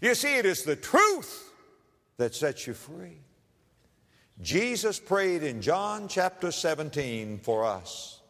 You 0.00 0.14
see, 0.14 0.36
it 0.36 0.46
is 0.46 0.62
the 0.62 0.76
truth 0.76 1.52
that 2.18 2.34
sets 2.34 2.66
you 2.66 2.74
free. 2.74 3.18
Jesus 4.40 5.00
prayed 5.00 5.42
in 5.42 5.60
John 5.60 6.06
chapter 6.06 6.52
17 6.52 7.38
for 7.38 7.64
us. 7.64 8.20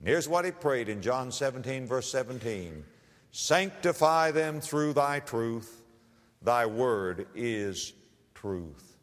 And 0.00 0.08
here's 0.08 0.28
what 0.28 0.44
he 0.44 0.50
prayed 0.50 0.88
in 0.88 1.00
John 1.00 1.30
17, 1.30 1.86
verse 1.86 2.10
17 2.10 2.84
Sanctify 3.30 4.32
them 4.32 4.60
through 4.60 4.94
thy 4.94 5.20
truth, 5.20 5.82
thy 6.42 6.66
word 6.66 7.26
is 7.34 7.92
truth. 8.34 8.96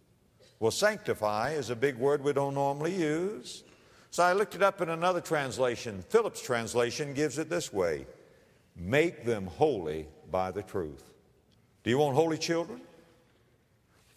Well, 0.59 0.71
sanctify 0.71 1.51
is 1.51 1.69
a 1.69 1.75
big 1.75 1.97
word 1.97 2.21
we 2.21 2.33
don't 2.33 2.53
normally 2.53 2.93
use. 2.93 3.63
So 4.11 4.23
I 4.23 4.33
looked 4.33 4.55
it 4.55 4.61
up 4.61 4.81
in 4.81 4.89
another 4.89 5.21
translation. 5.21 6.03
Phillips' 6.09 6.41
translation 6.41 7.13
gives 7.13 7.37
it 7.37 7.49
this 7.49 7.71
way 7.71 8.05
Make 8.75 9.23
them 9.23 9.47
holy 9.47 10.07
by 10.29 10.51
the 10.51 10.63
truth. 10.63 11.08
Do 11.89 11.91
you 11.91 11.97
want 11.97 12.15
holy 12.15 12.37
children? 12.37 12.81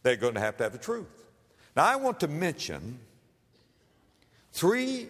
They're 0.02 0.16
going 0.16 0.34
to 0.34 0.40
have 0.40 0.58
to 0.58 0.64
have 0.64 0.72
the 0.72 0.78
truth. 0.78 1.24
Now, 1.74 1.86
I 1.86 1.96
want 1.96 2.20
to 2.20 2.28
mention 2.28 2.98
three 4.52 5.08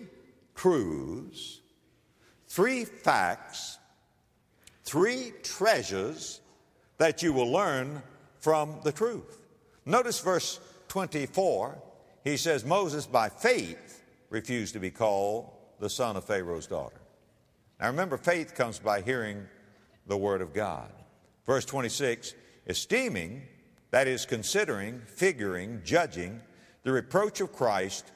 truths, 0.55 1.59
three 2.47 2.85
facts, 2.85 3.79
three 4.85 5.33
treasures 5.43 6.41
that 6.99 7.21
you 7.21 7.33
will 7.33 7.51
learn 7.51 8.01
from 8.39 8.79
the 8.85 8.93
truth. 8.93 9.41
Notice 9.85 10.21
verse 10.21 10.61
24. 10.87 11.77
He 12.23 12.37
says, 12.37 12.65
Moses, 12.65 13.07
by 13.07 13.29
faith, 13.29 14.05
refused 14.31 14.75
to 14.75 14.79
be 14.79 14.93
called 14.93 15.51
the 15.81 15.91
son 15.91 16.17
of 16.17 16.23
Pharaoh's 16.23 16.69
daughter. 16.69 17.01
Now 17.81 17.89
remember, 17.89 18.19
faith 18.19 18.55
comes 18.55 18.79
by 18.79 19.01
hearing 19.01 19.49
the 20.07 20.17
word 20.17 20.41
of 20.41 20.55
God. 20.55 20.93
Verse 21.45 21.65
26 21.65 22.35
esteeming, 22.67 23.43
that 23.91 24.07
is, 24.09 24.25
considering, 24.25 25.03
figuring, 25.07 25.83
judging, 25.85 26.41
the 26.83 26.93
reproach 26.93 27.41
of 27.41 27.53
Christ 27.53 28.11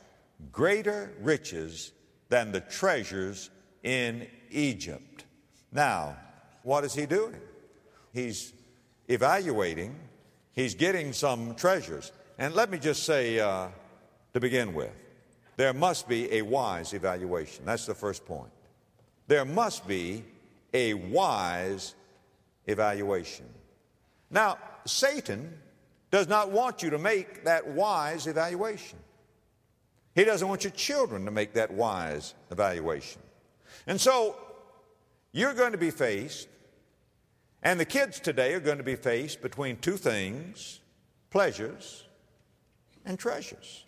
greater 0.53 1.13
riches 1.21 1.93
than 2.29 2.53
the 2.53 2.61
treasures 2.61 3.51
in 3.83 4.27
Egypt. 4.51 5.25
Now, 5.73 6.17
what 6.63 6.85
is 6.85 6.95
he 6.95 7.07
doing? 7.07 7.37
He's 8.13 8.53
evaluating, 9.09 9.95
he's 10.53 10.75
getting 10.75 11.13
some 11.13 11.55
treasures. 11.55 12.13
And 12.39 12.55
let 12.55 12.71
me 12.71 12.79
just 12.79 13.05
say 13.05 13.39
uh, 13.39 13.69
to 14.35 14.41
begin 14.41 14.75
with, 14.75 14.93
there 15.57 15.73
must 15.73 16.09
be 16.09 16.33
a 16.33 16.43
wise 16.43 16.93
evaluation. 16.93 17.65
That's 17.65 17.87
the 17.87 17.95
first 17.95 18.27
point. 18.27 18.51
There 19.27 19.45
must 19.45 19.87
be 19.87 20.25
a 20.75 20.95
wise 20.95 21.95
evaluation. 22.67 23.47
Now, 24.31 24.59
Satan 24.85 25.59
does 26.11 26.29
not 26.29 26.51
want 26.51 26.83
you 26.83 26.91
to 26.91 26.99
make 26.99 27.45
that 27.45 27.67
wise 27.67 28.27
evaluation. 28.27 28.99
He 30.15 30.25
doesn't 30.25 30.49
want 30.49 30.65
your 30.65 30.73
children 30.73 31.25
to 31.27 31.31
make 31.31 31.55
that 31.55 31.71
wise 31.71 32.35
evaluation. 32.51 33.21
And 33.87 34.01
so 34.01 34.37
you're 35.33 35.55
going 35.55 35.73
to 35.73 35.79
be 35.79 35.91
faced, 35.91 36.49
and 37.63 37.79
the 37.79 37.85
kids 37.85 38.19
today 38.21 38.55
are 38.55 38.61
going 38.61 38.79
to 38.79 38.85
be 38.85 38.97
faced 38.97 39.43
between 39.43 39.77
two 39.77 39.97
things 39.97 40.81
pleasures 41.31 42.05
and 43.05 43.19
treasures. 43.19 43.85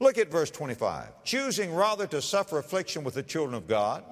Look 0.00 0.18
at 0.18 0.30
verse 0.30 0.50
25. 0.50 1.24
Choosing 1.24 1.74
rather 1.74 2.06
to 2.08 2.20
suffer 2.20 2.58
affliction 2.58 3.04
with 3.04 3.14
the 3.14 3.22
children 3.22 3.54
of 3.54 3.66
God 3.66 4.04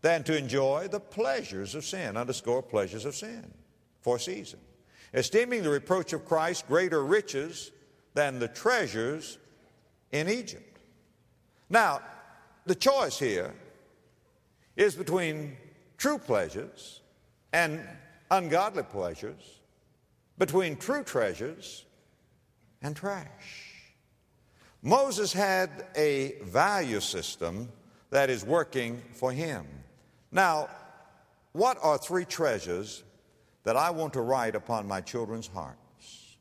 than 0.00 0.24
to 0.24 0.36
enjoy 0.36 0.88
the 0.90 0.98
pleasures 0.98 1.76
of 1.76 1.84
sin, 1.84 2.16
underscore 2.16 2.62
pleasures 2.62 3.04
of 3.04 3.14
sin, 3.14 3.52
for 4.00 4.16
a 4.16 4.20
season 4.20 4.58
esteeming 5.14 5.62
the 5.62 5.70
reproach 5.70 6.12
of 6.12 6.26
Christ 6.26 6.66
greater 6.66 7.04
riches 7.04 7.70
than 8.14 8.38
the 8.38 8.48
treasures 8.48 9.38
in 10.10 10.28
Egypt. 10.28 10.78
Now, 11.68 12.00
the 12.66 12.74
choice 12.74 13.18
here 13.18 13.54
is 14.76 14.94
between 14.94 15.56
true 15.98 16.18
pleasures 16.18 17.00
and 17.52 17.80
ungodly 18.30 18.82
pleasures, 18.82 19.60
between 20.38 20.76
true 20.76 21.02
treasures 21.02 21.84
and 22.82 22.96
trash. 22.96 23.82
Moses 24.82 25.32
had 25.32 25.70
a 25.94 26.34
value 26.42 27.00
system 27.00 27.68
that 28.10 28.28
is 28.30 28.44
working 28.44 29.00
for 29.12 29.32
him. 29.32 29.66
Now, 30.30 30.68
what 31.52 31.78
are 31.82 31.98
three 31.98 32.24
treasures 32.24 33.04
that 33.64 33.76
I 33.76 33.90
want 33.90 34.12
to 34.14 34.20
write 34.20 34.54
upon 34.54 34.86
my 34.86 35.00
children's 35.00 35.46
hearts? 35.46 36.36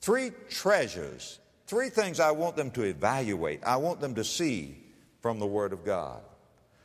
Three 0.00 0.30
treasures, 0.48 1.40
three 1.66 1.88
things 1.88 2.20
I 2.20 2.30
want 2.30 2.56
them 2.56 2.70
to 2.72 2.82
evaluate, 2.82 3.64
I 3.64 3.76
want 3.76 4.00
them 4.00 4.14
to 4.14 4.24
see 4.24 4.78
from 5.20 5.38
the 5.38 5.46
Word 5.46 5.72
of 5.72 5.84
God. 5.84 6.20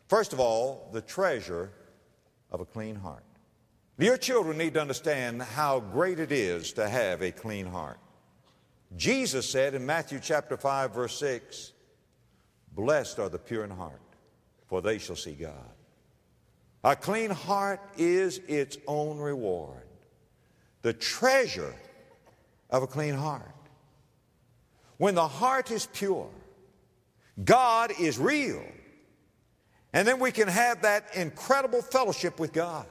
First 0.08 0.34
of 0.34 0.40
all, 0.40 0.90
the 0.92 1.02
treasure 1.02 1.72
of 2.52 2.60
a 2.60 2.66
clean 2.66 2.96
heart. 2.96 3.24
Your 3.98 4.18
children 4.18 4.58
need 4.58 4.74
to 4.74 4.82
understand 4.82 5.42
how 5.42 5.80
great 5.80 6.20
it 6.20 6.32
is 6.32 6.74
to 6.74 6.90
have 6.90 7.22
a 7.22 7.32
clean 7.32 7.68
heart. 7.68 8.00
Jesus 8.98 9.48
said 9.48 9.76
in 9.76 9.86
Matthew 9.86 10.20
chapter 10.20 10.58
5 10.58 10.94
verse 10.94 11.18
6, 11.20 11.74
Blessed 12.74 13.20
are 13.20 13.30
the 13.30 13.38
pure 13.38 13.64
in 13.64 13.70
heart, 13.70 14.02
for 14.68 14.82
they 14.82 14.98
shall 14.98 15.16
see 15.16 15.34
God. 15.34 15.54
A 16.84 16.96
clean 16.96 17.30
heart 17.30 17.80
is 17.98 18.40
its 18.48 18.78
own 18.88 19.20
reward. 19.20 19.86
The 20.82 20.94
treasure 20.94 21.76
of 22.70 22.84
a 22.84 22.88
clean 22.88 23.14
heart. 23.14 23.56
When 24.98 25.16
the 25.16 25.28
heart 25.28 25.70
is 25.70 25.88
pure, 25.94 26.30
God 27.44 27.92
is 28.00 28.18
real. 28.18 28.64
And 29.94 30.08
then 30.08 30.20
we 30.20 30.32
can 30.32 30.48
have 30.48 30.84
that 30.84 31.16
incredible 31.16 31.82
fellowship 31.82 32.40
with 32.40 32.54
God. 32.54 32.86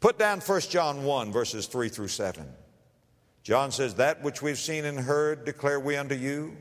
Put 0.00 0.18
down 0.18 0.40
1 0.40 0.60
John 0.62 1.04
1, 1.04 1.32
verses 1.32 1.66
3 1.66 1.88
through 1.88 2.08
7. 2.08 2.46
John 3.42 3.72
says, 3.72 3.94
That 3.94 4.22
which 4.22 4.40
we've 4.40 4.58
seen 4.58 4.84
and 4.84 4.98
heard 4.98 5.44
declare 5.44 5.80
we 5.80 5.96
unto 5.96 6.14
you, 6.14 6.56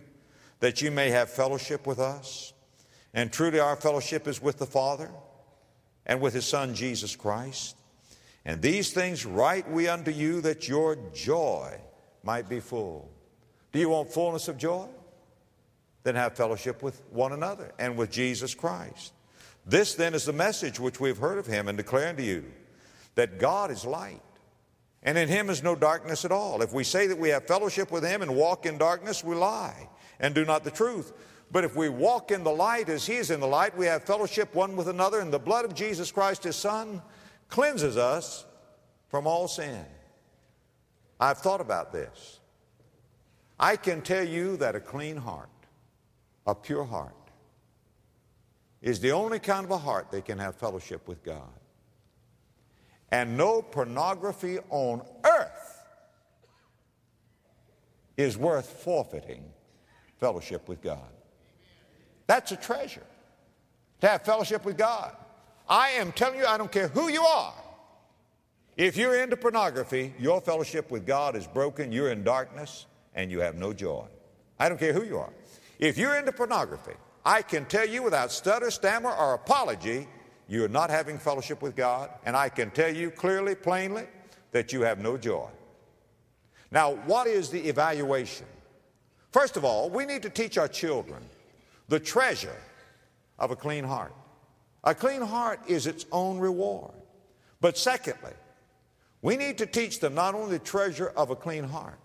that 0.60 0.82
you 0.82 0.92
may 0.92 1.10
have 1.10 1.30
fellowship 1.30 1.86
with 1.86 2.00
us. 2.00 2.54
And 3.14 3.32
truly 3.32 3.60
our 3.60 3.76
fellowship 3.76 4.28
is 4.28 4.42
with 4.42 4.58
the 4.58 4.66
Father 4.66 5.10
and 6.06 6.22
with 6.22 6.34
His 6.34 6.46
Son 6.46 6.74
Jesus 6.74 7.16
Christ. 7.16 7.76
And 8.46 8.62
these 8.62 8.92
things 8.92 9.26
write 9.26 9.70
we 9.70 9.88
unto 9.88 10.12
you 10.12 10.42
that 10.42 10.68
your 10.68 10.98
joy 11.14 11.80
might 12.24 12.50
be 12.50 12.60
full. 12.60 13.10
Do 13.72 13.80
you 13.80 13.90
want 13.90 14.12
fullness 14.12 14.48
of 14.48 14.58
joy? 14.58 14.88
Then 16.04 16.16
have 16.16 16.36
fellowship 16.36 16.84
with 16.84 17.02
one 17.12 17.32
another 17.32 17.72
and 17.80 17.98
with 17.98 18.12
Jesus 18.12 18.54
Christ. 18.54 19.14
This 19.66 19.96
then 19.96 20.14
is 20.14 20.26
the 20.26 20.34
message 20.34 20.80
which 20.80 21.00
we've 21.00 21.18
heard 21.18 21.38
of 21.38 21.48
Him 21.48 21.70
and 21.70 21.78
declare 21.78 22.10
unto 22.10 22.24
you 22.24 22.46
that 23.16 23.40
God 23.40 23.72
is 23.72 23.86
light 23.86 24.22
and 25.04 25.18
in 25.18 25.28
him 25.28 25.50
is 25.50 25.62
no 25.62 25.76
darkness 25.76 26.24
at 26.24 26.32
all. 26.32 26.62
If 26.62 26.74
we 26.74 26.84
say 26.84 27.08
that 27.08 27.18
we 27.18 27.30
have 27.30 27.46
fellowship 27.46 27.92
with 27.92 28.04
him 28.04 28.22
and 28.22 28.36
walk 28.36 28.66
in 28.66 28.78
darkness, 28.78 29.24
we 29.24 29.36
lie 29.36 29.90
and 30.20 30.34
do 30.34 30.46
not 30.46 30.64
the 30.64 30.72
truth. 30.72 31.12
But 31.54 31.64
if 31.64 31.76
we 31.76 31.88
walk 31.88 32.32
in 32.32 32.44
the 32.44 32.52
light 32.52 32.90
as 32.90 33.06
he 33.06 33.16
is 33.16 33.32
in 33.32 33.40
the 33.40 33.48
light, 33.48 33.78
we 33.78 33.86
have 33.86 34.04
fellowship 34.04 34.54
one 34.56 34.76
with 34.76 34.90
another, 34.90 35.22
and 35.22 35.32
the 35.32 35.40
blood 35.40 35.64
of 35.64 35.76
Jesus 35.76 36.12
Christ, 36.12 36.44
his 36.44 36.56
Son, 36.56 37.02
cleanses 37.48 37.96
us 37.96 38.46
from 39.08 39.28
all 39.28 39.48
sin. 39.48 39.86
I've 41.20 41.38
thought 41.38 41.62
about 41.62 41.94
this. 41.94 42.40
I 43.60 43.76
can 43.76 44.02
tell 44.02 44.28
you 44.28 44.58
that 44.58 44.76
a 44.76 44.80
clean 44.80 45.16
heart, 45.16 45.50
a 46.48 46.56
pure 46.56 46.84
heart, 46.84 47.16
is 48.82 49.00
the 49.00 49.12
only 49.12 49.40
kind 49.40 49.64
of 49.64 49.72
a 49.72 49.78
heart 49.78 50.12
that 50.12 50.26
can 50.26 50.40
have 50.40 50.56
fellowship 50.56 51.08
with 51.08 51.24
God 51.24 51.54
and 53.14 53.38
no 53.38 53.62
pornography 53.62 54.58
on 54.72 55.04
earth 55.24 55.86
is 58.18 58.36
worth 58.40 58.68
forfeiting 58.68 59.44
fellowship 60.18 60.68
with 60.68 60.82
God. 60.82 61.13
That's 62.34 62.52
a 62.52 62.56
treasure 62.56 63.04
to 64.02 64.08
have 64.08 64.24
fellowship 64.24 64.66
with 64.66 64.76
God. 64.76 65.16
I 65.70 65.90
am 65.90 66.12
telling 66.12 66.40
you, 66.40 66.48
I 66.48 66.58
don't 66.58 66.72
care 66.72 66.88
who 66.88 67.08
you 67.08 67.22
are. 67.22 67.54
If 68.76 68.98
you're 68.98 69.22
into 69.22 69.38
pornography, 69.38 70.16
your 70.18 70.42
fellowship 70.42 70.90
with 70.90 71.06
God 71.06 71.36
is 71.36 71.46
broken, 71.46 71.92
you're 71.92 72.12
in 72.12 72.24
darkness, 72.24 72.88
and 73.14 73.30
you 73.30 73.40
have 73.42 73.54
no 73.54 73.72
joy. 73.72 74.08
I 74.60 74.68
don't 74.68 74.80
care 74.80 74.94
who 74.94 75.04
you 75.04 75.20
are. 75.20 75.30
If 75.78 75.96
you're 75.96 76.16
into 76.16 76.32
pornography, 76.32 76.96
I 77.24 77.44
can 77.44 77.66
tell 77.66 77.88
you 77.88 78.02
without 78.02 78.32
stutter, 78.32 78.72
stammer, 78.72 79.12
or 79.12 79.36
apology, 79.36 80.08
you 80.48 80.66
are 80.66 80.70
not 80.80 80.90
having 80.90 81.20
fellowship 81.20 81.62
with 81.62 81.76
God, 81.76 82.10
and 82.26 82.36
I 82.36 82.50
can 82.50 82.72
tell 82.72 82.92
you 82.92 83.12
clearly, 83.12 83.54
plainly, 83.54 84.08
that 84.54 84.74
you 84.74 84.82
have 84.82 84.98
no 84.98 85.18
joy. 85.18 85.50
Now, 86.72 86.96
what 87.06 87.28
is 87.28 87.52
the 87.52 87.60
evaluation? 87.60 88.48
First 89.32 89.56
of 89.56 89.64
all, 89.64 89.92
we 89.92 90.08
need 90.08 90.24
to 90.24 90.32
teach 90.32 90.58
our 90.58 90.68
children 90.68 91.24
the 91.88 92.00
treasure 92.00 92.56
of 93.40 93.52
a 93.52 93.56
clean 93.56 93.84
heart. 93.84 94.14
A 94.84 94.94
clean 94.94 95.22
heart 95.22 95.60
is 95.68 95.88
its 95.88 96.06
own 96.12 96.40
reward. 96.40 96.94
But 97.62 97.78
secondly, 97.78 98.34
we 99.22 99.38
need 99.38 99.58
to 99.60 99.66
teach 99.66 100.00
them 100.00 100.14
not 100.14 100.36
only 100.36 100.58
the 100.58 100.64
treasure 100.64 101.14
of 101.16 101.30
a 101.30 101.36
clean 101.36 101.64
heart, 101.64 102.00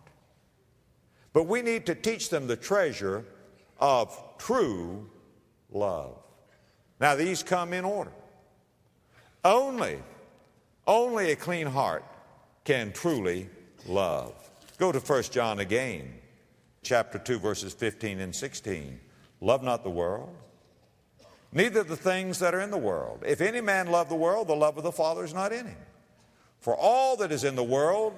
but 1.33 1.45
we 1.45 1.63
need 1.63 1.87
to 1.87 1.95
teach 1.95 2.31
them 2.31 2.47
the 2.47 2.57
treasure 2.57 3.25
of 3.81 4.17
true 4.39 5.09
love. 5.71 6.17
Now, 7.01 7.15
these 7.15 7.43
come 7.43 7.73
in 7.73 7.85
order. 7.85 8.13
Only, 9.45 10.01
only 10.87 11.33
a 11.33 11.37
clean 11.37 11.67
heart 11.67 12.05
can 12.65 12.93
truly 12.93 13.49
love. 13.87 14.35
Go 14.79 14.93
to 14.93 14.99
1 14.99 15.23
John 15.25 15.59
again, 15.61 16.13
chapter 16.83 17.19
2, 17.19 17.39
verses 17.39 17.73
15 17.73 18.21
and 18.21 18.35
16. 18.35 19.01
Love 19.41 19.63
not 19.63 19.85
the 19.85 19.91
world, 19.91 20.35
neither 21.53 21.83
the 21.83 21.97
things 21.97 22.39
that 22.41 22.55
are 22.55 22.61
in 22.61 22.71
the 22.71 22.79
world. 22.79 23.23
If 23.27 23.41
any 23.41 23.61
man 23.61 23.87
love 23.87 24.09
the 24.09 24.17
world, 24.17 24.49
the 24.49 24.57
love 24.57 24.77
of 24.77 24.85
the 24.85 24.93
Father 24.93 25.25
is 25.25 25.33
not 25.33 25.53
in 25.53 25.67
him. 25.67 25.77
For 26.61 26.77
all 26.77 27.17
that 27.19 27.31
is 27.31 27.45
in 27.45 27.55
the 27.55 27.63
world, 27.63 28.15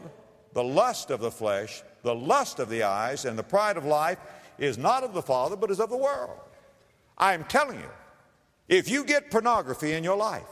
the 0.55 0.65
lust 0.65 1.11
of 1.11 1.21
the 1.21 1.31
flesh, 1.31 1.83
the 2.03 2.15
lust 2.15 2.59
of 2.59 2.69
the 2.69 2.83
eyes, 2.83 3.25
and 3.25 3.39
the 3.39 3.43
pride 3.43 3.77
of 3.77 3.85
life 3.85 4.19
is 4.59 4.79
not 4.79 5.05
of 5.05 5.13
the 5.13 5.23
Father, 5.23 5.57
but 5.57 5.71
is 5.71 5.81
of 5.81 5.91
the 5.91 5.97
world. 5.97 6.39
I 7.19 7.35
am 7.35 7.45
telling 7.45 7.79
you, 7.79 7.91
if 8.69 8.89
you 8.89 9.05
get 9.05 9.31
pornography 9.31 9.93
in 9.93 10.03
your 10.03 10.17
life, 10.17 10.43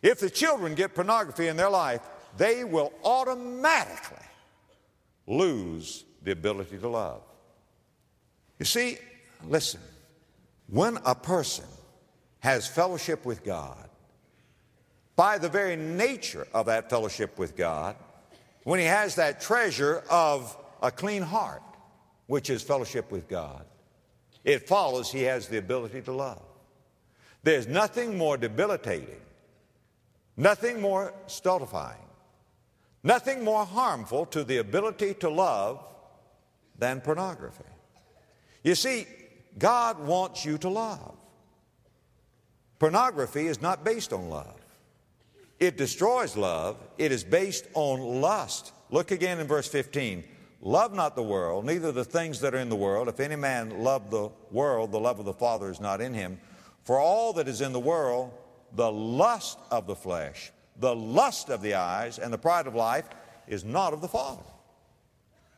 if 0.00 0.20
the 0.20 0.30
children 0.30 0.74
get 0.74 0.94
pornography 0.94 1.48
in 1.48 1.56
their 1.56 1.70
life, 1.70 2.02
they 2.36 2.62
will 2.62 2.92
automatically 3.04 4.18
lose 5.26 6.04
the 6.22 6.32
ability 6.32 6.78
to 6.78 6.88
love. 6.88 7.22
You 8.58 8.66
see, 8.66 8.98
listen, 9.48 9.80
when 10.68 10.98
a 11.04 11.14
person 11.14 11.66
has 12.40 12.66
fellowship 12.66 13.24
with 13.24 13.44
God, 13.44 13.88
by 15.16 15.38
the 15.38 15.48
very 15.48 15.76
nature 15.76 16.46
of 16.52 16.66
that 16.66 16.90
fellowship 16.90 17.38
with 17.38 17.56
God, 17.56 17.96
when 18.64 18.80
he 18.80 18.86
has 18.86 19.14
that 19.16 19.40
treasure 19.40 20.02
of 20.10 20.56
a 20.82 20.90
clean 20.90 21.22
heart, 21.22 21.62
which 22.26 22.50
is 22.50 22.62
fellowship 22.62 23.10
with 23.12 23.28
God, 23.28 23.64
it 24.44 24.66
follows 24.66 25.10
he 25.10 25.22
has 25.22 25.48
the 25.48 25.58
ability 25.58 26.02
to 26.02 26.12
love. 26.12 26.42
There's 27.42 27.66
nothing 27.66 28.18
more 28.18 28.36
debilitating 28.36 29.20
Nothing 30.36 30.80
more 30.80 31.14
stultifying, 31.26 32.08
nothing 33.02 33.44
more 33.44 33.64
harmful 33.64 34.26
to 34.26 34.42
the 34.42 34.58
ability 34.58 35.14
to 35.14 35.28
love 35.28 35.84
than 36.76 37.00
pornography. 37.00 37.62
You 38.64 38.74
see, 38.74 39.06
God 39.58 39.98
wants 40.00 40.44
you 40.44 40.58
to 40.58 40.68
love. 40.68 41.16
Pornography 42.78 43.46
is 43.46 43.62
not 43.62 43.84
based 43.84 44.12
on 44.12 44.28
love. 44.28 44.60
It 45.60 45.76
destroys 45.76 46.36
love. 46.36 46.76
It 46.98 47.12
is 47.12 47.24
based 47.24 47.66
on 47.74 48.20
lust. 48.20 48.72
Look 48.90 49.10
again 49.10 49.38
in 49.38 49.46
verse 49.46 49.68
15. 49.68 50.24
Love 50.60 50.94
not 50.94 51.14
the 51.14 51.22
world, 51.22 51.64
neither 51.66 51.92
the 51.92 52.04
things 52.04 52.40
that 52.40 52.54
are 52.54 52.58
in 52.58 52.70
the 52.70 52.76
world. 52.76 53.06
If 53.08 53.20
any 53.20 53.36
man 53.36 53.82
love 53.82 54.10
the 54.10 54.30
world, 54.50 54.92
the 54.92 55.00
love 55.00 55.18
of 55.18 55.26
the 55.26 55.32
Father 55.32 55.70
is 55.70 55.80
not 55.80 56.00
in 56.00 56.14
him. 56.14 56.40
For 56.84 56.98
all 56.98 57.34
that 57.34 57.48
is 57.48 57.60
in 57.60 57.72
the 57.72 57.80
world, 57.80 58.32
the 58.72 58.90
lust 58.90 59.58
of 59.70 59.86
the 59.86 59.94
flesh, 59.94 60.52
the 60.78 60.94
lust 60.94 61.50
of 61.50 61.60
the 61.60 61.74
eyes, 61.74 62.18
and 62.18 62.32
the 62.32 62.38
pride 62.38 62.66
of 62.66 62.74
life 62.74 63.08
is 63.46 63.62
not 63.62 63.92
of 63.92 64.00
the 64.00 64.08
Father. 64.08 64.42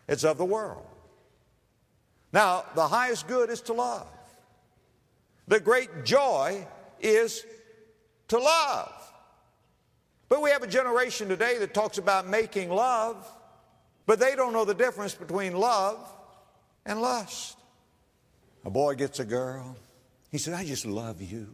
It's 0.08 0.24
of 0.24 0.38
the 0.38 0.44
world. 0.44 0.86
Now, 2.36 2.66
the 2.74 2.86
highest 2.86 3.28
good 3.28 3.48
is 3.48 3.62
to 3.62 3.72
love. 3.72 4.06
The 5.48 5.58
great 5.58 6.04
joy 6.04 6.66
is 7.00 7.46
to 8.28 8.36
love. 8.36 8.92
But 10.28 10.42
we 10.42 10.50
have 10.50 10.62
a 10.62 10.66
generation 10.66 11.30
today 11.30 11.56
that 11.56 11.72
talks 11.72 11.96
about 11.96 12.28
making 12.28 12.68
love, 12.68 13.26
but 14.04 14.20
they 14.20 14.36
don't 14.36 14.52
know 14.52 14.66
the 14.66 14.74
difference 14.74 15.14
between 15.14 15.56
love 15.56 15.96
and 16.84 17.00
lust. 17.00 17.56
A 18.66 18.70
boy 18.70 18.96
gets 18.96 19.18
a 19.18 19.24
girl. 19.24 19.74
He 20.30 20.36
says, 20.36 20.52
I 20.52 20.66
just 20.66 20.84
love 20.84 21.22
you. 21.22 21.48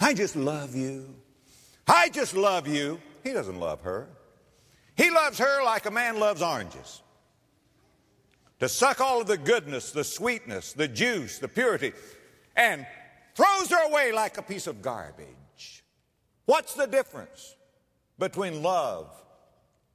I 0.00 0.14
just 0.14 0.34
love 0.34 0.74
you. 0.74 1.14
I 1.86 2.08
just 2.08 2.34
love 2.34 2.66
you. 2.66 3.00
He 3.22 3.32
doesn't 3.32 3.60
love 3.60 3.82
her. 3.82 4.08
He 4.96 5.10
loves 5.10 5.38
her 5.38 5.62
like 5.62 5.86
a 5.86 5.92
man 5.92 6.18
loves 6.18 6.42
oranges. 6.42 7.02
To 8.62 8.68
suck 8.68 9.00
all 9.00 9.20
of 9.20 9.26
the 9.26 9.38
goodness, 9.38 9.90
the 9.90 10.04
sweetness, 10.04 10.72
the 10.72 10.86
juice, 10.86 11.40
the 11.40 11.48
purity, 11.48 11.92
and 12.54 12.86
throws 13.34 13.68
her 13.70 13.88
away 13.90 14.12
like 14.12 14.38
a 14.38 14.42
piece 14.42 14.68
of 14.68 14.80
garbage. 14.80 15.82
What's 16.44 16.74
the 16.74 16.86
difference 16.86 17.56
between 18.20 18.62
love 18.62 19.10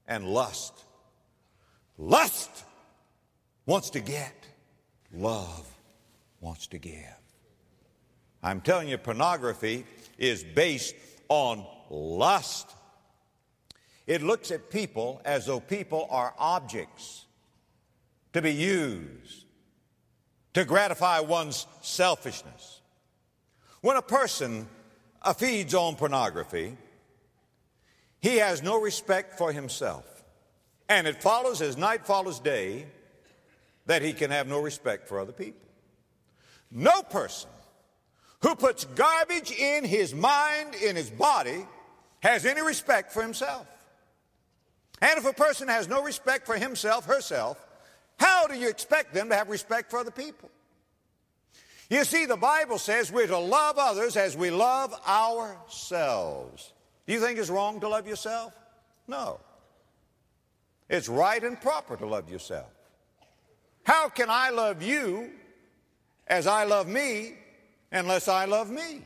and 0.06 0.25
lust? 0.25 0.73
Lust 1.97 2.65
wants 3.65 3.89
to 3.91 4.01
get, 4.01 4.36
love 5.13 5.65
wants 6.41 6.67
to 6.67 6.77
give. 6.77 7.21
I'm 8.43 8.60
telling 8.60 8.89
you, 8.89 8.97
pornography 8.97 9.86
is 10.17 10.43
based 10.43 10.95
on 11.30 11.65
lust. 11.89 12.69
It 14.08 14.21
looks 14.21 14.51
at 14.51 14.69
people 14.69 15.21
as 15.23 15.45
though 15.45 15.62
people 15.62 16.06
are 16.12 16.34
objects 16.38 17.26
to 18.38 18.41
be 18.43 18.54
used 18.54 19.45
to 20.54 20.63
gratify 20.63 21.19
one's 21.19 21.65
selfishness. 21.82 22.82
When 23.82 23.97
a 23.97 24.02
person 24.02 24.67
feeds 25.38 25.73
on 25.73 25.95
pornography, 25.95 26.78
he 28.19 28.38
has 28.38 28.62
no 28.62 28.80
respect 28.80 29.39
for 29.39 29.52
himself. 29.52 30.06
And 30.88 31.08
it 31.08 31.21
follows 31.21 31.62
as 31.62 31.78
night 31.78 32.06
follows 32.06 32.39
day 32.39 32.86
that 33.88 34.04
he 34.04 34.13
can 34.13 34.30
have 34.30 34.47
no 34.47 34.60
respect 34.60 35.08
for 35.08 35.19
other 35.19 35.32
people. 35.32 35.67
No 36.69 37.02
person 37.02 37.50
who 38.43 38.56
puts 38.56 38.86
garbage 38.86 39.52
in 39.52 39.84
his 39.84 40.13
mind, 40.13 40.76
in 40.76 40.95
his 40.95 41.10
body, 41.10 41.65
has 42.19 42.45
any 42.45 42.62
respect 42.62 43.12
for 43.12 43.23
himself. 43.23 43.65
And 45.02 45.17
if 45.17 45.26
a 45.26 45.34
person 45.34 45.69
has 45.69 45.88
no 45.88 46.04
respect 46.04 46.45
for 46.45 46.56
himself, 46.56 47.06
herself, 47.06 47.63
how 48.17 48.47
do 48.47 48.56
you 48.56 48.69
expect 48.69 49.13
them 49.13 49.30
to 49.30 49.36
have 49.36 49.49
respect 49.49 49.91
for 49.91 49.99
other 49.99 50.12
people? 50.12 50.49
You 51.89 52.03
see, 52.03 52.25
the 52.25 52.38
Bible 52.38 52.77
says 52.77 53.12
we're 53.12 53.27
to 53.27 53.38
love 53.38 53.77
others 53.77 54.17
as 54.17 54.36
we 54.36 54.49
love 54.49 54.93
ourselves. 55.08 56.73
Do 57.06 57.13
you 57.13 57.19
think 57.19 57.39
it's 57.39 57.49
wrong 57.49 57.80
to 57.80 57.88
love 57.88 58.08
yourself? 58.08 58.53
No. 59.08 59.39
It's 60.89 61.08
right 61.08 61.41
and 61.41 61.60
proper 61.60 61.95
to 61.95 62.06
love 62.06 62.30
yourself. 62.30 62.67
How 63.84 64.10
can 64.10 64.30
I 64.30 64.49
love 64.49 64.82
you 64.82 65.32
as 66.27 66.45
I 66.45 66.65
love 66.65 66.88
me 66.89 67.36
unless 67.91 68.27
I 68.27 68.45
love 68.45 68.69
me? 68.69 69.01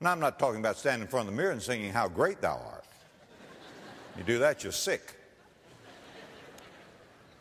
And 0.00 0.08
I'm 0.08 0.20
not 0.20 0.38
talking 0.38 0.60
about 0.60 0.76
standing 0.76 1.02
in 1.02 1.08
front 1.08 1.28
of 1.28 1.34
the 1.34 1.40
mirror 1.40 1.52
and 1.52 1.62
singing, 1.62 1.92
How 1.92 2.08
Great 2.08 2.40
Thou 2.40 2.56
Art. 2.56 2.84
You 4.18 4.24
do 4.24 4.38
that, 4.40 4.64
you're 4.64 4.72
sick. 4.72 5.14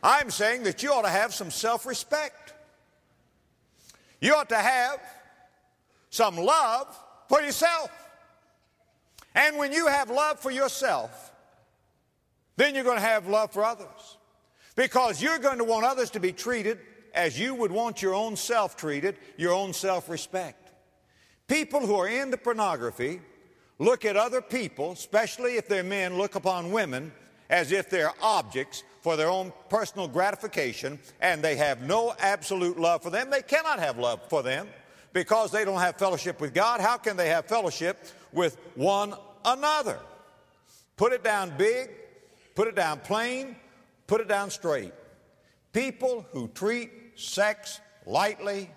I'm 0.06 0.30
saying 0.30 0.64
that 0.64 0.84
you 0.84 0.94
ought 0.94 1.02
to 1.02 1.10
have 1.10 1.34
some 1.34 1.50
self 1.50 1.88
respect. 1.88 2.54
You 4.22 4.36
ought 4.36 4.50
to 4.50 4.56
have 4.56 5.00
some 6.12 6.38
love 6.38 6.88
for 7.28 7.42
yourself. 7.42 7.90
And 9.34 9.58
when 9.58 9.72
you 9.72 9.88
have 9.88 10.12
love 10.12 10.40
for 10.40 10.52
yourself, 10.52 11.32
then 12.56 12.76
you're 12.76 12.84
going 12.84 13.00
to 13.00 13.04
have 13.04 13.28
love 13.28 13.52
for 13.52 13.66
others. 13.66 14.18
Because 14.76 15.24
you're 15.24 15.40
going 15.40 15.58
to 15.58 15.64
want 15.64 15.86
others 15.86 16.12
to 16.12 16.20
be 16.20 16.32
treated 16.32 16.78
as 17.16 17.40
you 17.40 17.56
would 17.56 17.72
want 17.72 18.04
your 18.04 18.14
own 18.14 18.36
self 18.36 18.78
treated, 18.78 19.18
your 19.38 19.54
own 19.54 19.74
self 19.74 20.08
respect. 20.08 20.70
People 21.48 21.80
who 21.80 21.96
are 21.96 22.08
into 22.08 22.38
pornography 22.38 23.22
look 23.80 24.06
at 24.06 24.16
other 24.16 24.42
people, 24.42 24.92
especially 24.92 25.58
if 25.58 25.68
they're 25.68 25.84
men, 25.84 26.16
look 26.16 26.36
upon 26.36 26.72
women 26.72 27.12
as 27.50 27.72
if 27.72 27.90
they're 27.90 28.14
objects 28.22 28.84
for 29.06 29.16
their 29.16 29.30
own 29.30 29.54
personal 29.70 30.08
gratification, 30.08 30.98
and 31.22 31.44
they 31.44 31.56
have 31.58 31.84
no 31.84 32.16
absolute 32.18 32.80
love 32.80 33.04
for 33.04 33.12
them. 33.12 33.30
They 33.30 33.44
cannot 33.44 33.78
have 33.78 34.00
love 34.00 34.20
for 34.30 34.42
them 34.42 34.68
because 35.14 35.52
they 35.52 35.64
don't 35.64 35.80
have 35.80 35.98
fellowship 35.98 36.42
with 36.42 36.56
God. 36.56 36.82
How 36.82 36.98
can 36.98 37.16
they 37.16 37.30
have 37.30 37.46
fellowship 37.46 38.04
with 38.34 38.58
one 38.74 39.14
another? 39.46 40.00
Put 40.98 41.14
it 41.14 41.24
down 41.24 41.54
big, 41.56 41.92
put 42.56 42.68
it 42.68 42.76
down 42.76 43.00
plain, 43.00 43.56
put 44.08 44.22
it 44.22 44.28
down 44.28 44.50
straight. 44.50 44.92
People 45.72 46.26
who 46.32 46.48
treat 46.48 46.90
sex 47.14 47.80
lightly 48.08 48.72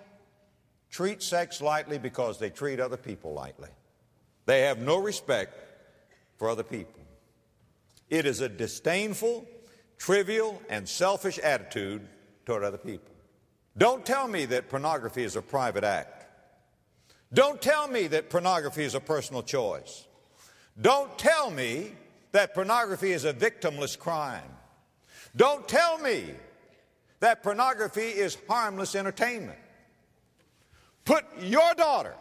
treat 0.90 1.22
sex 1.22 1.60
lightly 1.62 1.98
because 1.98 2.38
they 2.38 2.50
treat 2.50 2.80
other 2.80 2.96
people 2.98 3.32
lightly. 3.32 3.68
They 4.44 4.62
have 4.62 4.78
no 4.78 4.98
respect 4.98 5.54
for 6.36 6.50
other 6.50 6.62
people. 6.62 7.00
It 8.10 8.26
is 8.26 8.40
a 8.40 8.48
disdainful, 8.48 9.46
trivial, 9.98 10.62
and 10.68 10.88
selfish 10.88 11.38
attitude 11.38 12.08
toward 12.46 12.62
other 12.62 12.78
people. 12.78 13.12
Don't 13.76 14.06
tell 14.06 14.26
me 14.26 14.46
that 14.46 14.68
pornography 14.68 15.22
is 15.22 15.36
a 15.36 15.42
private 15.42 15.84
act. 15.84 16.26
Don't 17.32 17.60
tell 17.60 17.88
me 17.88 18.06
that 18.06 18.30
pornography 18.30 18.84
is 18.84 18.94
a 18.94 19.00
personal 19.00 19.42
choice. 19.42 20.06
Don't 20.80 21.18
tell 21.18 21.50
me 21.50 21.92
that 22.32 22.54
pornography 22.54 23.12
is 23.12 23.24
a 23.24 23.32
victimless 23.32 23.98
crime. 23.98 24.50
Don't 25.36 25.68
tell 25.68 25.98
me 25.98 26.24
that 27.20 27.42
pornography 27.42 28.00
is 28.00 28.38
harmless 28.48 28.94
entertainment. 28.94 29.58
Put 31.04 31.24
your 31.40 31.74
daughter, 31.74 32.14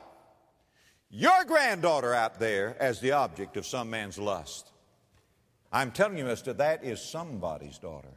your 1.09 1.45
granddaughter 1.45 2.13
out 2.13 2.39
there 2.39 2.75
as 2.79 2.99
the 2.99 3.11
object 3.11 3.57
of 3.57 3.65
some 3.65 3.89
man's 3.89 4.17
lust. 4.17 4.71
I'm 5.71 5.91
telling 5.91 6.17
you, 6.17 6.25
mister, 6.25 6.53
that 6.53 6.83
is 6.83 7.01
somebody's 7.01 7.77
daughter. 7.77 8.07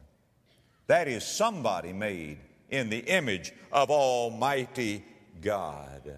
That 0.87 1.07
is 1.07 1.25
somebody 1.25 1.93
made 1.93 2.39
in 2.69 2.89
the 2.89 2.99
image 2.99 3.53
of 3.71 3.89
Almighty 3.89 5.03
God. 5.41 6.13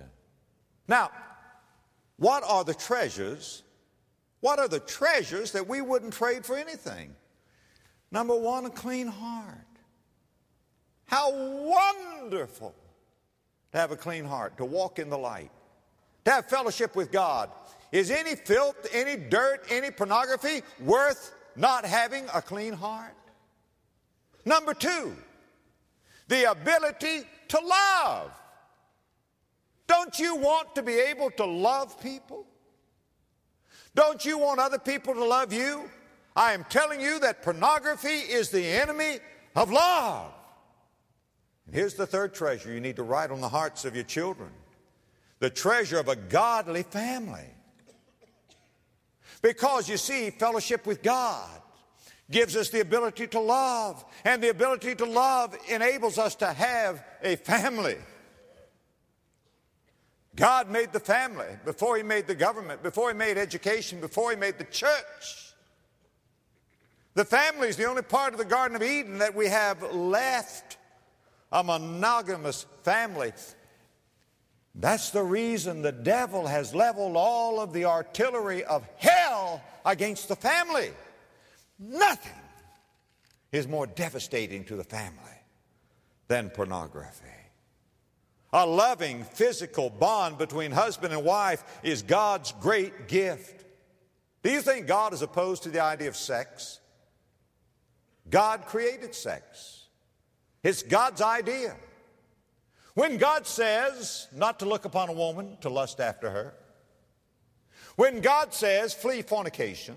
Now, 0.87 1.11
what 2.17 2.43
are 2.43 2.63
the 2.63 2.73
treasures? 2.73 3.63
What 4.39 4.59
are 4.59 4.67
the 4.67 4.79
treasures 4.79 5.51
that 5.53 5.67
we 5.67 5.81
wouldn't 5.81 6.13
trade 6.13 6.45
for 6.45 6.55
anything? 6.55 7.15
Number 8.11 8.35
one, 8.35 8.65
a 8.65 8.69
clean 8.69 9.07
heart. 9.07 9.57
How 11.05 11.31
wonderful 11.31 12.75
to 13.71 13.77
have 13.77 13.91
a 13.91 13.95
clean 13.95 14.25
heart, 14.25 14.57
to 14.57 14.65
walk 14.65 14.99
in 14.99 15.09
the 15.09 15.17
light, 15.17 15.51
to 16.25 16.31
have 16.31 16.45
fellowship 16.47 16.95
with 16.95 17.11
God, 17.11 17.49
is 17.93 18.09
any 18.09 18.35
filth, 18.35 18.87
any 18.91 19.15
dirt, 19.15 19.63
any 19.69 19.91
pornography 19.91 20.63
worth 20.79 21.33
not 21.55 21.85
having 21.85 22.25
a 22.33 22.41
clean 22.41 22.73
heart? 22.73 23.15
Number 24.45 24.73
two, 24.73 25.15
the 26.27 26.49
ability 26.51 27.21
to 27.49 27.59
love. 27.59 28.31
Don't 29.85 30.17
you 30.17 30.35
want 30.35 30.73
to 30.73 30.81
be 30.81 30.93
able 30.93 31.29
to 31.31 31.45
love 31.45 32.01
people? 32.01 32.47
Don't 33.93 34.25
you 34.25 34.39
want 34.39 34.59
other 34.59 34.79
people 34.79 35.13
to 35.13 35.23
love 35.23 35.53
you? 35.53 35.87
I 36.35 36.53
am 36.53 36.65
telling 36.69 36.99
you 36.99 37.19
that 37.19 37.43
pornography 37.43 38.07
is 38.07 38.49
the 38.49 38.65
enemy 38.65 39.19
of 39.55 39.71
love. 39.71 40.33
And 41.67 41.75
here's 41.75 41.93
the 41.93 42.07
third 42.07 42.33
treasure 42.33 42.73
you 42.73 42.79
need 42.79 42.95
to 42.95 43.03
write 43.03 43.29
on 43.29 43.39
the 43.39 43.49
hearts 43.49 43.85
of 43.85 43.93
your 43.93 44.03
children 44.03 44.49
the 45.37 45.51
treasure 45.51 45.99
of 45.99 46.07
a 46.07 46.15
godly 46.15 46.81
family. 46.81 47.52
Because 49.43 49.89
you 49.89 49.97
see, 49.97 50.29
fellowship 50.31 50.87
with 50.87 51.03
God 51.03 51.49
gives 52.31 52.55
us 52.55 52.69
the 52.69 52.79
ability 52.79 53.27
to 53.27 53.39
love, 53.39 54.03
and 54.23 54.41
the 54.41 54.49
ability 54.49 54.95
to 54.95 55.05
love 55.05 55.55
enables 55.69 56.17
us 56.17 56.33
to 56.35 56.47
have 56.47 57.03
a 57.21 57.35
family. 57.35 57.97
God 60.35 60.69
made 60.71 60.93
the 60.93 60.99
family 61.01 61.57
before 61.65 61.97
He 61.97 62.03
made 62.03 62.25
the 62.25 62.33
government, 62.33 62.81
before 62.81 63.11
He 63.11 63.17
made 63.17 63.37
education, 63.37 63.99
before 63.99 64.31
He 64.31 64.37
made 64.37 64.57
the 64.57 64.63
church. 64.63 65.53
The 67.13 67.25
family 67.25 67.67
is 67.67 67.75
the 67.75 67.85
only 67.85 68.01
part 68.01 68.31
of 68.31 68.39
the 68.39 68.45
Garden 68.45 68.77
of 68.77 68.81
Eden 68.81 69.19
that 69.19 69.35
we 69.35 69.47
have 69.47 69.83
left 69.93 70.77
a 71.51 71.61
monogamous 71.63 72.65
family. 72.83 73.33
That's 74.75 75.11
the 75.11 75.23
reason 75.23 75.81
the 75.81 75.91
devil 75.91 76.47
has 76.47 76.73
leveled 76.73 77.15
all 77.15 77.59
of 77.59 77.73
the 77.73 77.85
artillery 77.85 78.63
of 78.63 78.87
hell 78.97 79.61
against 79.85 80.27
the 80.27 80.35
family. 80.35 80.89
Nothing 81.77 82.31
is 83.51 83.67
more 83.67 83.85
devastating 83.85 84.63
to 84.65 84.75
the 84.75 84.83
family 84.83 85.19
than 86.27 86.49
pornography. 86.49 87.27
A 88.51 88.65
loving 88.65 89.23
physical 89.23 89.89
bond 89.89 90.37
between 90.37 90.71
husband 90.71 91.13
and 91.13 91.23
wife 91.23 91.63
is 91.83 92.01
God's 92.01 92.51
great 92.53 93.07
gift. 93.07 93.65
Do 94.43 94.51
you 94.51 94.61
think 94.61 94.87
God 94.87 95.13
is 95.13 95.21
opposed 95.21 95.63
to 95.63 95.69
the 95.69 95.81
idea 95.81 96.07
of 96.07 96.15
sex? 96.15 96.79
God 98.29 98.65
created 98.65 99.13
sex. 99.15 99.85
It's 100.63 100.83
God's 100.83 101.21
idea. 101.21 101.75
When 102.93 103.17
God 103.17 103.47
says 103.47 104.27
not 104.31 104.59
to 104.59 104.65
look 104.65 104.85
upon 104.85 105.09
a 105.09 105.13
woman 105.13 105.57
to 105.61 105.69
lust 105.69 105.99
after 105.99 106.29
her, 106.29 106.53
When 107.95 108.21
God 108.21 108.53
says, 108.53 108.93
flee 108.93 109.21
fornication, 109.21 109.95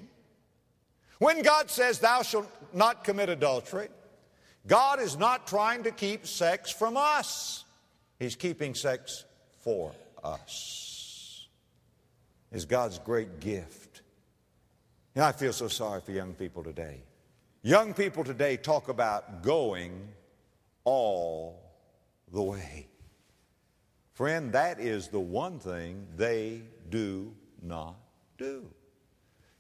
when 1.19 1.43
God 1.43 1.71
says, 1.71 1.99
thou 1.99 2.23
shalt 2.23 2.51
not 2.75 3.05
commit 3.05 3.29
adultery, 3.29 3.89
God 4.67 5.01
is 5.01 5.17
not 5.17 5.47
trying 5.47 5.85
to 5.85 5.91
keep 5.91 6.27
sex 6.27 6.71
from 6.71 6.97
us. 6.97 7.65
He's 8.19 8.37
keeping 8.37 8.75
sex 8.75 9.25
for 9.61 9.93
us. 10.23 11.49
Is 12.53 12.65
God's 12.65 12.99
great 12.99 13.41
gift. 13.41 14.03
And 15.15 15.25
I 15.25 15.33
feel 15.33 15.53
so 15.53 15.69
sorry 15.69 16.01
for 16.01 16.13
young 16.13 16.35
people 16.35 16.63
today. 16.63 17.03
Young 17.63 17.95
people 17.95 18.25
today 18.25 18.57
talk 18.57 18.89
about 18.89 19.43
going 19.43 20.09
all 20.85 21.66
the 22.33 22.43
way. 22.43 22.89
Friend, 24.15 24.53
that 24.53 24.81
is 24.81 25.09
the 25.09 25.21
one 25.21 25.59
thing 25.59 26.07
they 26.17 26.63
do 26.89 27.35
not 27.63 27.97
do. 28.39 28.67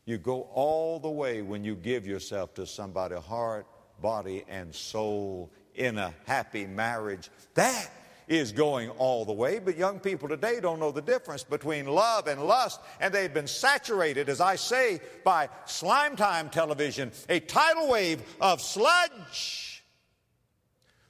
You 0.07 0.18
go 0.18 0.48
all 0.52 0.98
the 0.98 1.11
way 1.11 1.42
when 1.42 1.64
you 1.64 1.74
give 1.74 2.07
yourself 2.07 2.55
to 2.55 2.66
somebody, 2.66 3.16
heart, 3.16 3.66
body, 4.00 4.44
and 4.48 4.74
soul 4.74 5.50
in 5.74 5.98
a 5.98 6.14
happy 6.24 6.66
marriage. 6.66 7.29
That 7.55 7.90
is 8.29 8.52
going 8.52 8.90
all 8.90 9.24
the 9.24 9.33
way, 9.33 9.59
but 9.59 9.76
young 9.76 10.00
people 10.00 10.29
today 10.29 10.59
don't 10.61 10.81
know 10.81 10.90
the 10.90 11.02
difference 11.02 11.44
between 11.44 11.87
love 11.87 12.26
and 12.26 12.42
lust, 12.42 12.81
and 13.00 13.12
they've 13.12 13.33
been 13.33 13.46
saturated, 13.46 14.29
as 14.29 14.40
I 14.40 14.57
say, 14.57 15.00
by 15.24 15.48
slime 15.64 16.16
time 16.16 16.50
television, 16.50 17.12
a 17.29 17.40
tidal 17.40 17.88
wave 17.88 18.22
of 18.40 18.61
sludge. 18.61 19.76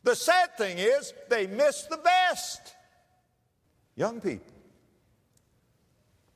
The 0.07 0.15
sad 0.15 0.57
thing 0.57 0.79
is, 0.79 1.13
they 1.29 1.49
miss 1.49 1.83
the 1.83 1.97
best. 1.97 2.77
Young 3.97 4.21
people, 4.21 4.55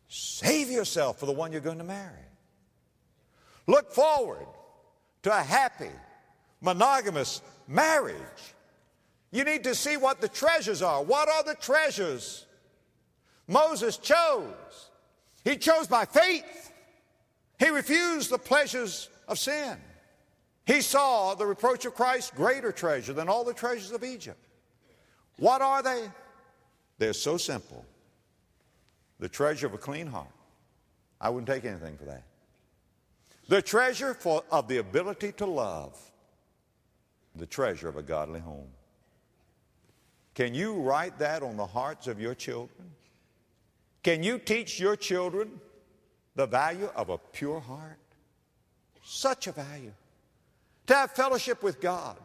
save 0.09 0.73
yourself 0.73 1.21
for 1.21 1.27
the 1.27 1.33
one 1.33 1.53
you're 1.53 1.61
going 1.61 1.79
to 1.79 1.85
marry. 1.85 2.27
Look 3.69 3.93
forward 3.93 4.49
to 5.23 5.31
a 5.31 5.41
happy, 5.41 5.93
monogamous 6.61 7.43
marriage. 7.69 8.17
You 9.31 9.45
need 9.45 9.63
to 9.63 9.77
see 9.77 9.97
what 9.97 10.21
the 10.21 10.29
treasures 10.29 10.83
are. 10.83 11.05
What 11.05 11.29
are 11.29 11.45
the 11.45 11.55
treasures? 11.55 12.47
Moses 13.47 13.99
chose. 13.99 14.91
He 15.45 15.57
chose 15.57 15.87
by 15.87 16.07
faith. 16.07 16.73
He 17.61 17.69
refused 17.69 18.31
the 18.31 18.39
pleasures 18.39 19.09
of 19.29 19.39
sin. 19.39 19.79
He 20.67 20.81
saw 20.81 21.35
the 21.35 21.47
reproach 21.47 21.85
of 21.85 21.95
Christ 21.95 22.35
greater 22.35 22.73
treasure 22.73 23.13
than 23.13 23.29
all 23.29 23.45
the 23.45 23.55
treasures 23.55 23.93
of 23.93 24.05
Egypt. 24.05 24.39
What 25.37 25.63
are 25.63 25.83
they? 25.83 26.09
They're 26.99 27.13
so 27.13 27.37
simple. 27.37 27.85
The 29.19 29.29
treasure 29.29 29.67
of 29.67 29.75
a 29.75 29.79
clean 29.79 30.07
heart. 30.07 30.29
I 31.21 31.31
wouldn't 31.31 31.49
take 31.49 31.65
anything 31.65 31.97
for 31.97 32.05
that. 32.05 32.25
The 33.49 33.61
treasure 33.61 34.15
for, 34.15 34.45
of 34.51 34.69
the 34.69 34.77
ability 34.77 35.33
to 35.33 35.47
love. 35.47 35.99
The 37.37 37.47
treasure 37.47 37.89
of 37.89 37.97
a 37.97 38.03
godly 38.03 38.41
home. 38.41 38.69
Can 40.35 40.55
you 40.55 40.75
write 40.75 41.19
that 41.19 41.43
on 41.43 41.57
the 41.57 41.67
hearts 41.67 42.07
of 42.07 42.21
your 42.21 42.35
children? 42.35 42.91
Can 44.03 44.23
you 44.23 44.39
teach 44.39 44.79
your 44.79 44.97
children 44.97 45.61
the 46.35 46.47
value 46.47 46.89
of 46.95 47.11
a 47.11 47.19
pure 47.19 47.61
heart? 47.61 47.99
Such 49.03 49.47
a 49.47 49.53
value. 49.53 49.93
To 50.91 50.97
have 50.97 51.13
fellowship 51.13 51.63
with 51.63 51.81
God, 51.81 52.17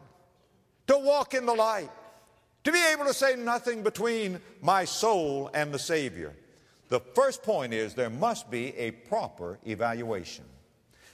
to 0.88 0.98
walk 0.98 1.34
in 1.34 1.46
the 1.46 1.54
light, 1.54 1.88
to 2.64 2.72
be 2.72 2.84
able 2.92 3.04
to 3.04 3.14
say 3.14 3.36
nothing 3.36 3.84
between 3.84 4.40
my 4.60 4.84
soul 4.84 5.50
and 5.54 5.72
the 5.72 5.78
Savior. 5.78 6.34
The 6.88 6.98
first 6.98 7.44
point 7.44 7.72
is 7.72 7.94
there 7.94 8.10
must 8.10 8.50
be 8.50 8.76
a 8.76 8.90
proper 8.90 9.60
evaluation. 9.64 10.44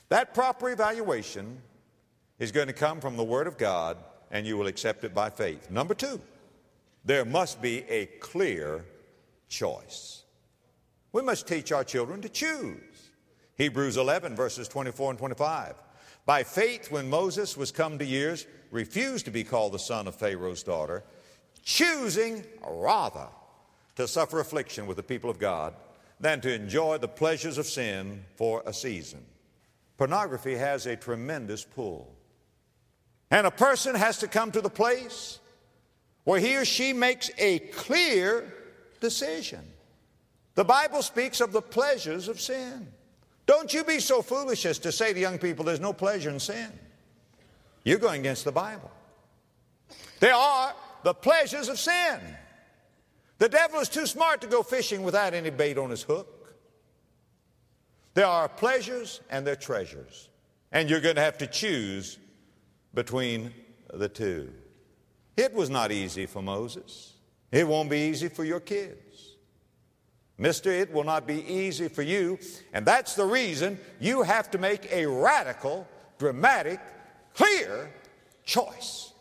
That 0.09 0.33
proper 0.33 0.71
evaluation 0.71 1.61
is 2.39 2.53
going 2.53 2.69
to 2.69 2.73
come 2.73 3.03
from 3.03 3.19
the 3.19 3.23
Word 3.23 3.47
of 3.47 3.59
God, 3.59 3.99
and 4.31 4.47
you 4.47 4.57
will 4.57 4.67
accept 4.67 5.05
it 5.05 5.13
by 5.13 5.29
faith. 5.29 5.71
Number 5.71 5.93
two, 5.93 6.23
there 7.05 7.27
must 7.27 7.61
be 7.61 7.81
a 7.81 8.07
clear 8.07 8.83
choice. 9.51 10.23
We 11.13 11.21
must 11.21 11.47
teach 11.47 11.71
our 11.71 11.85
children 11.85 12.23
to 12.23 12.31
choose. 12.31 13.11
Hebrews 13.57 13.99
11, 13.99 14.37
verses 14.37 14.69
24 14.69 15.11
and 15.11 15.19
25. 15.19 15.75
By 16.25 16.45
faith, 16.45 16.91
when 16.91 17.11
Moses 17.11 17.57
was 17.57 17.73
come 17.73 17.99
to 17.99 18.05
years, 18.05 18.47
refused 18.71 19.25
to 19.25 19.31
be 19.31 19.45
called 19.45 19.73
the 19.73 19.79
son 19.79 20.07
of 20.07 20.15
Pharaoh's 20.15 20.63
daughter, 20.63 21.05
choosing 21.65 22.45
rather 22.67 23.29
to 23.97 24.09
suffer 24.09 24.41
affliction 24.41 24.87
with 24.87 24.97
the 24.97 25.03
people 25.03 25.31
of 25.31 25.39
God 25.39 25.75
than 26.21 26.41
to 26.41 26.55
enjoy 26.55 26.99
the 26.99 27.09
pleasures 27.09 27.59
of 27.59 27.67
sin 27.67 28.25
for 28.37 28.63
a 28.65 28.73
season. 28.73 29.25
Pornography 29.99 30.55
has 30.55 30.87
a 30.87 30.97
tremendous 30.97 31.65
pull. 31.65 32.15
And 33.31 33.47
a 33.47 33.51
person 33.51 33.95
has 33.95 34.19
to 34.19 34.29
come 34.29 34.53
to 34.53 34.61
the 34.61 34.71
place 34.71 35.41
where 36.25 36.41
he 36.41 36.57
or 36.57 36.65
she 36.65 36.93
makes 36.93 37.31
a 37.39 37.59
clear 37.59 38.53
decision. 39.01 39.65
The 40.55 40.65
Bible 40.65 41.03
speaks 41.03 41.41
of 41.41 41.53
the 41.53 41.63
pleasures 41.63 42.29
of 42.29 42.41
sin. 42.41 42.89
Don't 43.53 43.75
you 43.75 43.85
be 43.85 44.01
so 44.01 44.23
foolish 44.23 44.65
as 44.65 44.79
to 44.79 44.91
say 44.91 45.13
to 45.13 45.21
young 45.21 45.37
people, 45.37 45.63
there's 45.63 45.79
no 45.79 45.93
pleasure 45.93 46.31
in 46.31 46.41
sin. 46.41 46.73
You're 47.85 47.99
going 47.99 48.21
against 48.21 48.47
the 48.47 48.51
Bible. 48.51 48.91
There 50.21 50.33
are 50.35 50.75
the 51.03 51.13
pleasures 51.13 51.69
of 51.69 51.79
sin. 51.79 52.19
The 53.37 53.51
devil 53.51 53.79
is 53.81 53.91
too 53.91 54.07
smart 54.07 54.41
to 54.41 54.47
go 54.47 54.63
fishing 54.63 55.03
without 55.03 55.35
any 55.35 55.51
bait 55.51 55.77
on 55.77 55.91
his 55.91 56.03
hook. 56.03 56.55
There 58.15 58.25
are 58.25 58.49
pleasures 58.49 59.21
and 59.29 59.47
there 59.47 59.53
are 59.53 59.57
treasures. 59.57 60.31
And 60.73 60.89
you're 60.89 61.03
going 61.03 61.17
to 61.17 61.21
have 61.21 61.37
to 61.37 61.47
choose 61.47 62.19
between 62.95 63.53
the 63.93 64.09
two. 64.09 64.51
It 65.37 65.53
was 65.53 65.69
not 65.69 65.93
easy 65.93 66.25
for 66.25 66.41
Moses. 66.41 67.17
It 67.51 67.69
won't 67.69 67.91
be 67.91 67.99
easy 67.99 68.29
for 68.29 68.45
your 68.45 68.61
kids. 68.61 69.02
Mister, 70.43 70.73
it 70.73 70.93
will 70.93 71.05
not 71.05 71.25
be 71.25 71.47
easy 71.47 71.87
for 71.87 72.03
you. 72.03 72.37
And 72.73 72.85
that's 72.85 73.15
the 73.15 73.25
reason 73.25 73.79
you 74.01 74.23
have 74.23 74.51
to 74.51 74.59
make 74.59 74.91
a 74.91 75.07
radical, 75.07 75.87
dramatic, 76.19 76.81
clear 77.33 77.89
choice. 78.45 79.13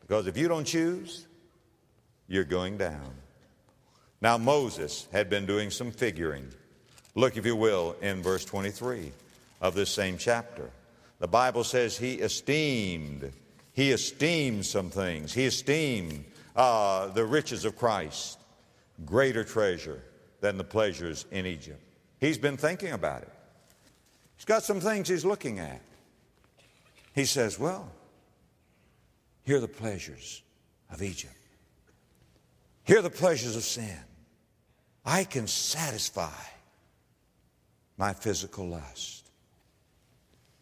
Because 0.00 0.26
if 0.26 0.38
you 0.38 0.48
don't 0.48 0.64
choose, 0.64 1.26
you're 2.28 2.44
going 2.44 2.78
down. 2.78 3.10
Now, 4.22 4.38
Moses 4.38 5.06
had 5.12 5.28
been 5.28 5.44
doing 5.44 5.70
some 5.70 5.90
figuring. 5.90 6.48
Look, 7.14 7.36
if 7.36 7.44
you 7.44 7.56
will, 7.56 7.94
in 8.00 8.22
verse 8.22 8.46
23 8.46 9.12
of 9.60 9.74
this 9.74 9.90
same 9.90 10.16
chapter. 10.16 10.70
The 11.18 11.28
Bible 11.28 11.64
says 11.64 11.98
he 11.98 12.14
esteemed 12.14 13.30
he 13.74 13.90
esteemed 13.90 14.64
some 14.64 14.88
things. 14.88 15.34
He 15.34 15.44
esteemed 15.44 16.24
uh, 16.56 17.08
the 17.08 17.24
riches 17.26 17.66
of 17.66 17.76
Christ 17.76 18.38
greater 19.04 19.44
treasure 19.44 20.00
than 20.44 20.58
the 20.58 20.64
pleasures 20.64 21.24
in 21.30 21.46
Egypt. 21.46 21.80
He's 22.20 22.36
been 22.36 22.58
thinking 22.58 22.92
about 22.92 23.22
it. 23.22 23.32
He's 24.36 24.44
got 24.44 24.62
some 24.62 24.78
things 24.78 25.08
he's 25.08 25.24
looking 25.24 25.58
at. 25.58 25.80
He 27.14 27.24
says, 27.24 27.58
Well, 27.58 27.90
here 29.42 29.56
are 29.56 29.60
the 29.60 29.68
pleasures 29.68 30.42
of 30.90 31.02
Egypt. 31.02 31.32
Here 32.84 32.98
are 32.98 33.02
the 33.02 33.08
pleasures 33.08 33.56
of 33.56 33.62
sin. 33.62 33.98
I 35.02 35.24
can 35.24 35.46
satisfy 35.46 36.42
my 37.96 38.12
physical 38.12 38.68
lust. 38.68 39.30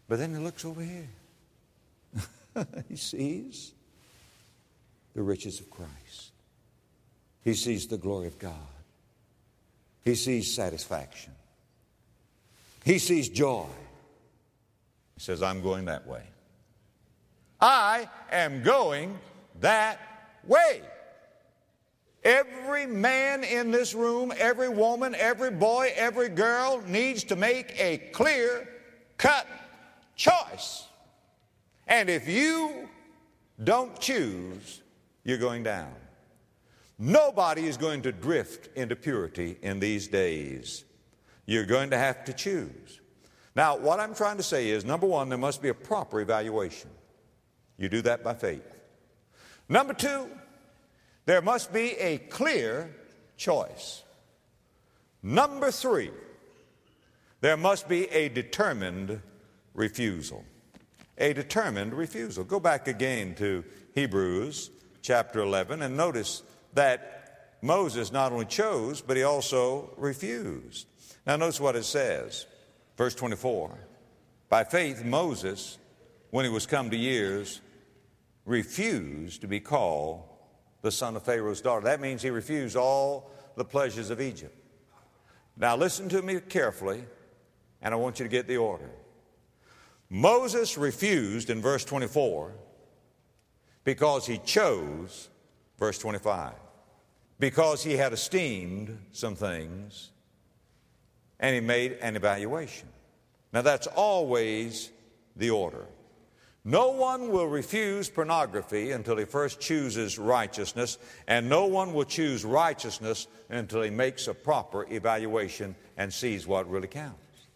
But 0.07 0.21
then 0.21 0.33
he 0.33 0.39
looks 0.39 0.65
over 0.65 0.81
here. 0.81 1.09
he 2.89 2.95
sees 2.95 3.73
the 5.13 5.23
riches 5.23 5.59
of 5.59 5.69
Christ. 5.71 6.31
He 7.43 7.55
sees 7.55 7.89
the 7.89 7.99
glory 7.99 8.29
of 8.29 8.39
God. 8.39 8.72
He 10.05 10.15
sees 10.15 10.53
satisfaction. 10.53 11.33
He 12.85 12.99
sees 12.99 13.29
joy. 13.29 13.67
He 15.15 15.21
says, 15.21 15.43
I'm 15.43 15.63
going 15.63 15.85
that 15.85 16.07
way. 16.07 16.23
I 17.61 18.09
am 18.31 18.63
going 18.63 19.19
that 19.61 20.01
way. 20.47 20.83
Every 22.25 22.87
man 22.87 23.45
in 23.45 23.71
this 23.71 23.95
room, 23.95 24.33
every 24.37 24.69
woman, 24.69 25.15
every 25.17 25.51
boy, 25.51 25.93
every 25.95 26.29
girl 26.29 26.83
needs 26.87 27.25
to 27.25 27.37
make 27.37 27.75
a 27.79 27.99
clear 28.13 28.69
cut 29.17 29.47
choice. 30.17 30.87
And 31.87 32.09
if 32.09 32.29
you 32.29 32.89
don't 33.63 33.99
choose, 33.99 34.83
you're 35.25 35.39
going 35.39 35.63
down. 35.63 35.93
Nobody 36.99 37.67
is 37.67 37.77
going 37.77 38.03
to 38.03 38.13
drift 38.13 38.69
into 38.77 38.97
purity 38.97 39.59
in 39.63 39.81
these 39.81 40.09
days. 40.09 40.85
You're 41.47 41.67
going 41.67 41.91
to 41.91 41.99
have 41.99 42.25
to 42.27 42.33
choose. 42.33 43.01
Now, 43.55 43.77
what 43.77 44.01
I'm 44.01 44.15
trying 44.15 44.37
to 44.39 44.43
say 44.43 44.71
is 44.71 44.85
number 44.85 45.07
one, 45.07 45.29
there 45.29 45.39
must 45.39 45.61
be 45.61 45.69
a 45.69 45.75
proper 45.75 46.21
evaluation. 46.21 46.91
You 47.77 47.89
do 47.89 48.03
that 48.03 48.23
by 48.23 48.35
faith. 48.35 48.67
Number 49.69 49.95
two, 49.95 50.27
there 51.25 51.43
must 51.43 51.73
be 51.73 51.93
a 51.93 52.19
clear 52.19 52.95
choice. 53.37 54.03
Number 55.23 55.71
three, 55.71 56.11
there 57.41 57.57
must 57.57 57.89
be 57.89 58.07
a 58.11 58.29
determined 58.29 59.21
refusal. 59.75 60.45
A 61.19 61.33
determined 61.33 61.95
refusal. 61.95 62.45
Go 62.45 62.61
back 62.61 62.89
again 62.89 63.35
to 63.37 63.65
Hebrews 63.95 64.71
chapter 65.03 65.41
11 65.41 65.83
and 65.83 65.97
notice 65.97 66.43
that 66.75 67.57
Moses 67.63 68.13
not 68.13 68.33
only 68.33 68.47
chose, 68.47 69.01
but 69.01 69.17
he 69.17 69.23
also 69.23 69.95
refused. 69.97 70.87
Now, 71.27 71.37
notice 71.37 71.61
what 71.61 71.77
it 71.77 71.85
says. 71.85 72.47
Verse 72.97 73.15
24. 73.15 73.79
By 74.49 74.65
faith, 74.65 75.05
Moses, 75.05 75.79
when 76.31 76.45
he 76.45 76.51
was 76.51 76.67
come 76.67 76.91
to 76.91 76.97
years, 76.97 77.61
refused 78.45 79.41
to 79.43 79.47
be 79.47 79.61
called 79.61 80.25
the 80.83 80.91
son 80.91 81.17
of 81.17 81.23
Pharaoh's 81.23 81.61
daughter. 81.61 81.85
That 81.85 82.01
means 82.01 82.23
he 82.23 82.31
refused 82.31 82.77
all 82.77 83.31
the 83.57 83.65
pleasures 83.65 84.11
of 84.11 84.21
Egypt. 84.21 84.57
Now, 85.57 85.77
listen 85.77 86.09
to 86.09 86.23
me 86.23 86.41
carefully, 86.41 87.05
and 87.81 87.95
I 87.95 87.97
want 87.97 88.19
you 88.19 88.25
to 88.25 88.31
get 88.31 88.49
the 88.49 88.57
order. 88.57 88.91
Moses 90.11 90.77
refused 90.77 91.51
in 91.51 91.63
verse 91.63 91.85
24 91.85 92.53
because 93.85 94.27
he 94.27 94.39
chose, 94.39 95.29
verse 95.83 95.99
25, 95.99 96.53
because 97.41 97.83
he 97.83 97.95
had 97.95 98.13
esteemed 98.13 98.97
some 99.11 99.35
things 99.35 100.11
and 101.41 101.57
he 101.57 101.61
made 101.61 101.99
an 102.01 102.15
evaluation. 102.15 102.87
Now, 103.53 103.63
that's 103.63 103.89
always 103.89 104.93
the 105.35 105.51
order. 105.51 105.85
No 106.65 106.93
one 106.93 107.31
will 107.31 107.49
refuse 107.49 108.09
pornography 108.09 108.93
until 108.93 109.17
he 109.17 109.25
first 109.25 109.59
chooses 109.59 110.21
righteousness, 110.21 110.99
and 111.27 111.49
no 111.49 111.67
one 111.67 111.93
will 111.93 112.05
choose 112.05 112.45
righteousness 112.45 113.27
until 113.49 113.83
he 113.83 113.91
makes 113.91 114.29
a 114.29 114.35
proper 114.35 114.87
evaluation 114.89 115.75
and 115.97 116.13
sees 116.13 116.47
what 116.47 116.71
really 116.71 116.87
counts. 116.87 117.49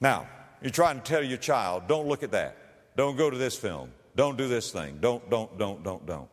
Now, 0.00 0.26
you're 0.62 0.72
trying 0.72 0.96
to 0.96 1.04
tell 1.04 1.22
your 1.22 1.38
child, 1.38 1.86
don't 1.86 2.08
look 2.08 2.24
at 2.24 2.32
that. 2.32 2.56
Don't 2.96 3.16
go 3.16 3.30
to 3.30 3.38
this 3.38 3.56
film. 3.56 3.92
Don't 4.16 4.36
do 4.36 4.48
this 4.48 4.72
thing. 4.72 4.98
Don't, 5.00 5.30
don't, 5.30 5.56
don't, 5.56 5.84
don't, 5.84 6.04
don't. 6.04 6.28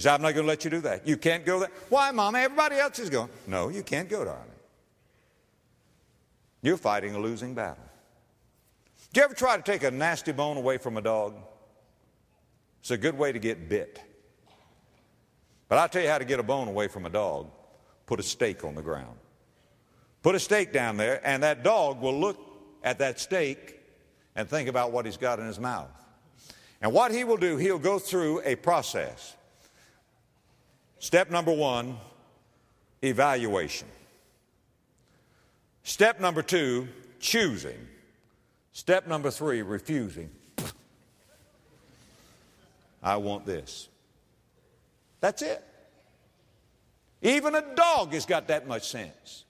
You 0.00 0.04
say, 0.04 0.12
I'm 0.12 0.22
not 0.22 0.32
going 0.32 0.46
to 0.46 0.48
let 0.48 0.64
you 0.64 0.70
do 0.70 0.80
that. 0.80 1.06
You 1.06 1.18
can't 1.18 1.44
go 1.44 1.60
there. 1.60 1.68
Why, 1.90 2.10
Mama? 2.10 2.38
Everybody 2.38 2.76
else 2.76 2.98
is 2.98 3.10
going. 3.10 3.28
No, 3.46 3.68
you 3.68 3.82
can't 3.82 4.08
go, 4.08 4.24
darling. 4.24 4.40
You're 6.62 6.78
fighting 6.78 7.14
a 7.14 7.18
losing 7.18 7.52
battle. 7.52 7.84
Do 9.12 9.20
you 9.20 9.24
ever 9.26 9.34
try 9.34 9.58
to 9.58 9.62
take 9.62 9.82
a 9.82 9.90
nasty 9.90 10.32
bone 10.32 10.56
away 10.56 10.78
from 10.78 10.96
a 10.96 11.02
dog? 11.02 11.34
It's 12.80 12.90
a 12.90 12.96
good 12.96 13.18
way 13.18 13.30
to 13.30 13.38
get 13.38 13.68
bit. 13.68 14.00
But 15.68 15.76
I'll 15.76 15.88
tell 15.90 16.00
you 16.00 16.08
how 16.08 16.16
to 16.16 16.24
get 16.24 16.40
a 16.40 16.42
bone 16.42 16.68
away 16.68 16.88
from 16.88 17.04
a 17.04 17.10
dog 17.10 17.50
put 18.06 18.18
a 18.18 18.22
steak 18.22 18.64
on 18.64 18.74
the 18.74 18.82
ground. 18.82 19.18
Put 20.22 20.34
a 20.34 20.40
steak 20.40 20.72
down 20.72 20.96
there, 20.96 21.20
and 21.26 21.42
that 21.42 21.62
dog 21.62 22.00
will 22.00 22.18
look 22.18 22.38
at 22.82 23.00
that 23.00 23.20
steak 23.20 23.78
and 24.34 24.48
think 24.48 24.66
about 24.66 24.92
what 24.92 25.04
he's 25.04 25.18
got 25.18 25.40
in 25.40 25.46
his 25.46 25.60
mouth. 25.60 25.90
And 26.80 26.90
what 26.90 27.12
he 27.12 27.22
will 27.22 27.36
do, 27.36 27.58
he'll 27.58 27.78
go 27.78 27.98
through 27.98 28.40
a 28.46 28.56
process. 28.56 29.36
Step 31.00 31.30
number 31.30 31.52
one 31.52 31.96
evaluation. 33.02 33.88
Step 35.82 36.20
number 36.20 36.42
two 36.42 36.86
choosing. 37.18 37.88
Step 38.72 39.08
number 39.08 39.30
three 39.30 39.62
refusing. 39.62 40.30
I 43.02 43.16
want 43.16 43.46
this. 43.46 43.88
That's 45.20 45.40
it. 45.40 45.64
Even 47.22 47.54
a 47.54 47.74
dog 47.74 48.12
has 48.12 48.26
got 48.26 48.48
that 48.48 48.68
much 48.68 48.88
sense. 48.88 49.44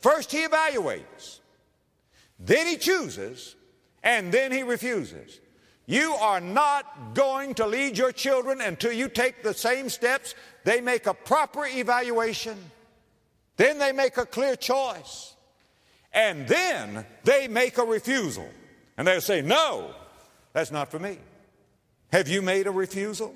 First, 0.00 0.32
he 0.32 0.46
evaluates, 0.46 1.40
then 2.38 2.66
he 2.66 2.76
chooses, 2.76 3.56
and 4.02 4.32
then 4.32 4.52
he 4.52 4.62
refuses. 4.62 5.38
You 5.86 6.14
are 6.14 6.40
not 6.40 7.14
going 7.14 7.54
to 7.54 7.66
lead 7.66 7.96
your 7.96 8.10
children 8.10 8.60
until 8.60 8.92
you 8.92 9.08
take 9.08 9.44
the 9.44 9.54
same 9.54 9.88
steps. 9.88 10.34
They 10.64 10.80
make 10.80 11.06
a 11.06 11.14
proper 11.14 11.64
evaluation, 11.64 12.58
then 13.56 13.78
they 13.78 13.92
make 13.92 14.16
a 14.16 14.26
clear 14.26 14.56
choice, 14.56 15.34
and 16.12 16.46
then 16.48 17.06
they 17.22 17.46
make 17.46 17.78
a 17.78 17.84
refusal. 17.84 18.48
And 18.98 19.06
they'll 19.06 19.20
say, 19.20 19.42
No, 19.42 19.94
that's 20.52 20.72
not 20.72 20.90
for 20.90 20.98
me. 20.98 21.18
Have 22.12 22.28
you 22.28 22.42
made 22.42 22.66
a 22.66 22.70
refusal? 22.70 23.34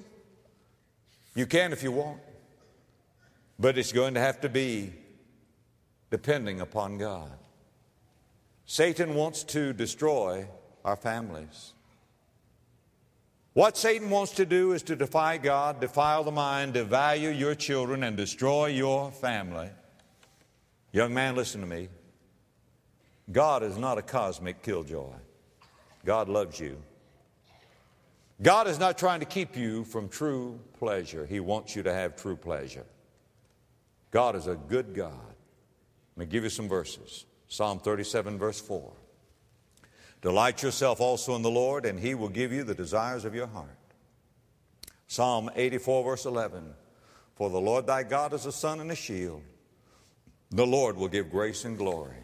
You 1.35 1.47
can 1.47 1.73
if 1.73 1.83
you 1.83 1.93
want, 1.93 2.21
but 3.59 3.79
it's 3.79 3.93
going 3.93 4.15
to 4.15 4.21
have 4.21 4.41
to 4.41 4.49
be 4.49 4.93
depending 6.11 6.61
upon 6.61 6.99
God. 6.99 7.31
Satan 8.67 9.15
wants 9.15 9.45
to 9.45 9.73
destroy 9.73 10.47
our 10.85 10.97
families. 10.97 11.73
What 13.53 13.77
Satan 13.77 14.11
wants 14.11 14.33
to 14.33 14.47
do 14.47 14.73
is 14.73 14.83
to 14.85 14.95
defy 14.95 15.39
God, 15.39 15.81
defile 15.81 16.23
the 16.23 16.31
mind, 16.31 16.75
devalue 16.75 17.37
your 17.37 17.57
children, 17.57 18.05
and 18.05 18.17
destroy 18.17 18.67
your 18.67 19.11
family. 19.11 19.69
Young 20.93 21.13
man, 21.13 21.35
listen 21.35 21.61
to 21.61 21.67
me. 21.67 21.89
God 23.33 23.63
is 23.63 23.77
not 23.77 23.99
a 23.99 24.03
cosmic 24.03 24.63
killjoy. 24.63 25.15
God 26.05 26.29
loves 26.29 26.61
you. 26.61 26.81
God 28.43 28.69
is 28.69 28.79
not 28.79 28.97
trying 28.97 29.21
to 29.21 29.27
keep 29.27 29.57
you 29.57 29.85
from 29.85 30.09
true 30.09 30.59
pleasure. 30.79 31.27
He 31.27 31.41
wants 31.41 31.77
you 31.77 31.83
to 31.83 31.93
have 31.93 32.17
true 32.17 32.37
pleasure. 32.37 32.87
God 34.11 34.35
is 34.35 34.47
a 34.47 34.55
good 34.55 34.95
God. 34.95 35.35
Let 36.17 36.27
me 36.27 36.27
give 36.27 36.45
you 36.45 36.51
some 36.51 36.69
verses. 36.69 37.27
Psalm 37.49 37.81
37, 37.81 38.39
verse 38.39 38.61
4. 38.61 38.93
Delight 40.23 40.63
yourself 40.63 41.01
also 41.01 41.35
in 41.35 41.43
the 41.43 41.51
Lord, 41.51 41.87
and 41.87 41.99
he 41.99 42.15
will 42.15 42.29
give 42.29 42.53
you 42.53 42.63
the 42.63 42.75
desires 42.75 43.25
of 43.25 43.35
your 43.35 43.47
heart. 43.47 43.69
Psalm 45.07 45.51
84, 45.55 46.05
verse 46.05 46.27
11. 46.27 46.75
For 47.37 47.49
the 47.49 47.61
Lord 47.61 47.87
thy 47.87 48.03
God 48.03 48.35
is 48.35 48.45
a 48.45 48.53
sun 48.53 48.81
and 48.81 48.93
a 48.93 48.95
shield. 48.95 49.43
The 50.51 50.67
Lord 50.67 50.97
will 50.97 51.09
give 51.09 51.31
grace 51.31 51.65
and 51.65 51.79
glory. 51.79 52.17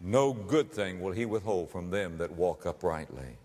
No 0.00 0.34
good 0.34 0.70
thing 0.70 1.00
will 1.00 1.12
he 1.12 1.24
withhold 1.24 1.70
from 1.70 1.90
them 1.90 2.18
that 2.18 2.32
walk 2.32 2.66
uprightly. 2.66 3.38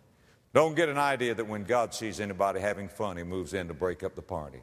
Don't 0.53 0.75
get 0.75 0.89
an 0.89 0.97
idea 0.97 1.33
that 1.33 1.47
when 1.47 1.63
God 1.63 1.93
sees 1.93 2.19
anybody 2.19 2.59
having 2.59 2.89
fun, 2.89 3.15
he 3.15 3.23
moves 3.23 3.53
in 3.53 3.69
to 3.69 3.73
break 3.73 4.03
up 4.03 4.15
the 4.15 4.21
party. 4.21 4.59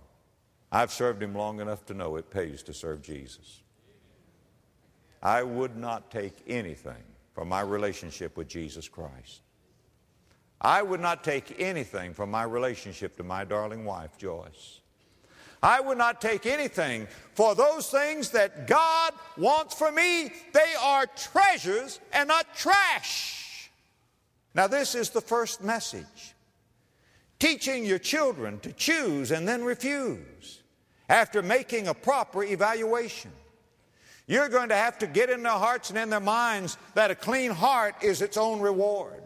I've 0.70 0.92
served 0.92 1.22
him 1.22 1.34
long 1.34 1.60
enough 1.60 1.86
to 1.86 1.94
know 1.94 2.16
it 2.16 2.30
pays 2.30 2.62
to 2.64 2.74
serve 2.74 3.00
Jesus. 3.00 3.62
I 5.22 5.42
would 5.42 5.76
not 5.76 6.10
take 6.10 6.34
anything 6.46 7.02
from 7.38 7.50
my 7.50 7.60
relationship 7.60 8.36
with 8.36 8.48
Jesus 8.48 8.88
Christ. 8.88 9.42
I 10.60 10.82
would 10.82 10.98
not 10.98 11.22
take 11.22 11.54
anything 11.60 12.12
from 12.12 12.32
my 12.32 12.42
relationship 12.42 13.16
to 13.16 13.22
my 13.22 13.44
darling 13.44 13.84
wife, 13.84 14.18
Joyce. 14.18 14.80
I 15.62 15.78
would 15.78 15.98
not 15.98 16.20
take 16.20 16.46
anything 16.46 17.06
for 17.34 17.54
those 17.54 17.92
things 17.92 18.30
that 18.30 18.66
God 18.66 19.12
wants 19.36 19.72
for 19.72 19.92
me. 19.92 20.32
They 20.52 20.74
are 20.82 21.06
treasures 21.06 22.00
and 22.12 22.26
not 22.26 22.56
trash. 22.56 23.70
Now, 24.52 24.66
this 24.66 24.96
is 24.96 25.10
the 25.10 25.20
first 25.20 25.62
message 25.62 26.34
teaching 27.38 27.84
your 27.84 28.00
children 28.00 28.58
to 28.60 28.72
choose 28.72 29.30
and 29.30 29.46
then 29.46 29.62
refuse 29.62 30.62
after 31.08 31.40
making 31.40 31.86
a 31.86 31.94
proper 31.94 32.42
evaluation. 32.42 33.30
You're 34.28 34.50
going 34.50 34.68
to 34.68 34.76
have 34.76 34.98
to 34.98 35.06
get 35.06 35.30
in 35.30 35.42
their 35.42 35.52
hearts 35.52 35.88
and 35.88 35.98
in 35.98 36.10
their 36.10 36.20
minds 36.20 36.76
that 36.94 37.10
a 37.10 37.14
clean 37.14 37.50
heart 37.50 37.94
is 38.02 38.20
its 38.20 38.36
own 38.36 38.60
reward. 38.60 39.22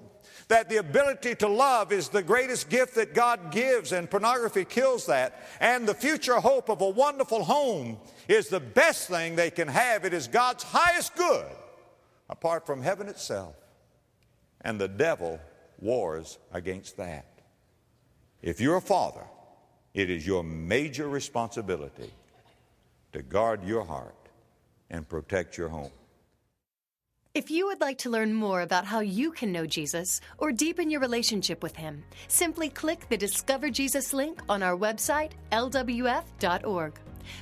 That 0.46 0.68
the 0.68 0.76
ability 0.76 1.34
to 1.36 1.48
love 1.48 1.92
is 1.92 2.08
the 2.08 2.22
greatest 2.22 2.70
gift 2.70 2.94
that 2.94 3.12
God 3.12 3.50
gives, 3.50 3.90
and 3.90 4.08
pornography 4.08 4.64
kills 4.64 5.06
that. 5.06 5.42
And 5.60 5.88
the 5.88 5.94
future 5.94 6.38
hope 6.38 6.68
of 6.68 6.80
a 6.80 6.88
wonderful 6.88 7.42
home 7.42 7.98
is 8.29 8.48
the 8.48 8.60
best 8.60 9.08
thing 9.08 9.35
they 9.35 9.50
can 9.50 9.66
have. 9.66 10.04
It 10.04 10.14
is 10.14 10.29
God's 10.29 10.62
highest 10.62 11.16
good, 11.16 11.46
apart 12.31 12.64
from 12.64 12.81
heaven 12.81 13.08
itself. 13.08 13.56
And 14.60 14.81
the 14.81 14.88
devil 14.88 15.40
wars 15.81 16.38
against 16.52 16.96
that. 16.98 17.27
If 18.40 18.60
you're 18.60 18.77
a 18.77 18.81
father, 18.81 19.24
it 19.94 20.10
is 20.10 20.24
your 20.24 20.44
major 20.44 21.08
responsibility 21.08 22.12
to 23.12 23.22
guard 23.22 23.64
your 23.64 23.85
heart 23.85 24.21
and 24.92 25.08
protect 25.08 25.58
your 25.58 25.68
home. 25.68 25.90
If 27.34 27.50
you 27.50 27.66
would 27.66 27.80
like 27.80 27.96
to 27.98 28.10
learn 28.10 28.34
more 28.34 28.60
about 28.60 28.84
how 28.84 29.00
you 29.00 29.32
can 29.32 29.52
know 29.52 29.64
Jesus 29.64 30.20
or 30.36 30.52
deepen 30.52 30.90
your 30.90 31.00
relationship 31.00 31.62
with 31.62 31.74
Him, 31.74 32.04
simply 32.28 32.68
click 32.68 33.08
the 33.08 33.16
Discover 33.16 33.70
Jesus 33.70 34.12
link 34.12 34.42
on 34.50 34.62
our 34.62 34.76
website, 34.76 35.30
lwf.org. 35.50 36.92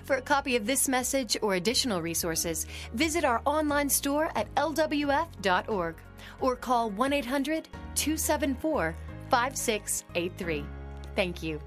For 0.04 0.16
a 0.16 0.22
copy 0.22 0.54
of 0.54 0.64
this 0.64 0.88
message 0.88 1.36
or 1.42 1.54
additional 1.54 2.02
resources, 2.02 2.66
visit 2.94 3.24
our 3.24 3.42
online 3.44 3.88
store 3.88 4.30
at 4.36 4.54
lwf.org 4.54 5.96
or 6.40 6.56
call 6.56 6.90
1 6.90 7.12
800 7.12 7.68
274 7.96 8.94
5683. 9.30 10.64
Thank 11.16 11.42
you. 11.42 11.60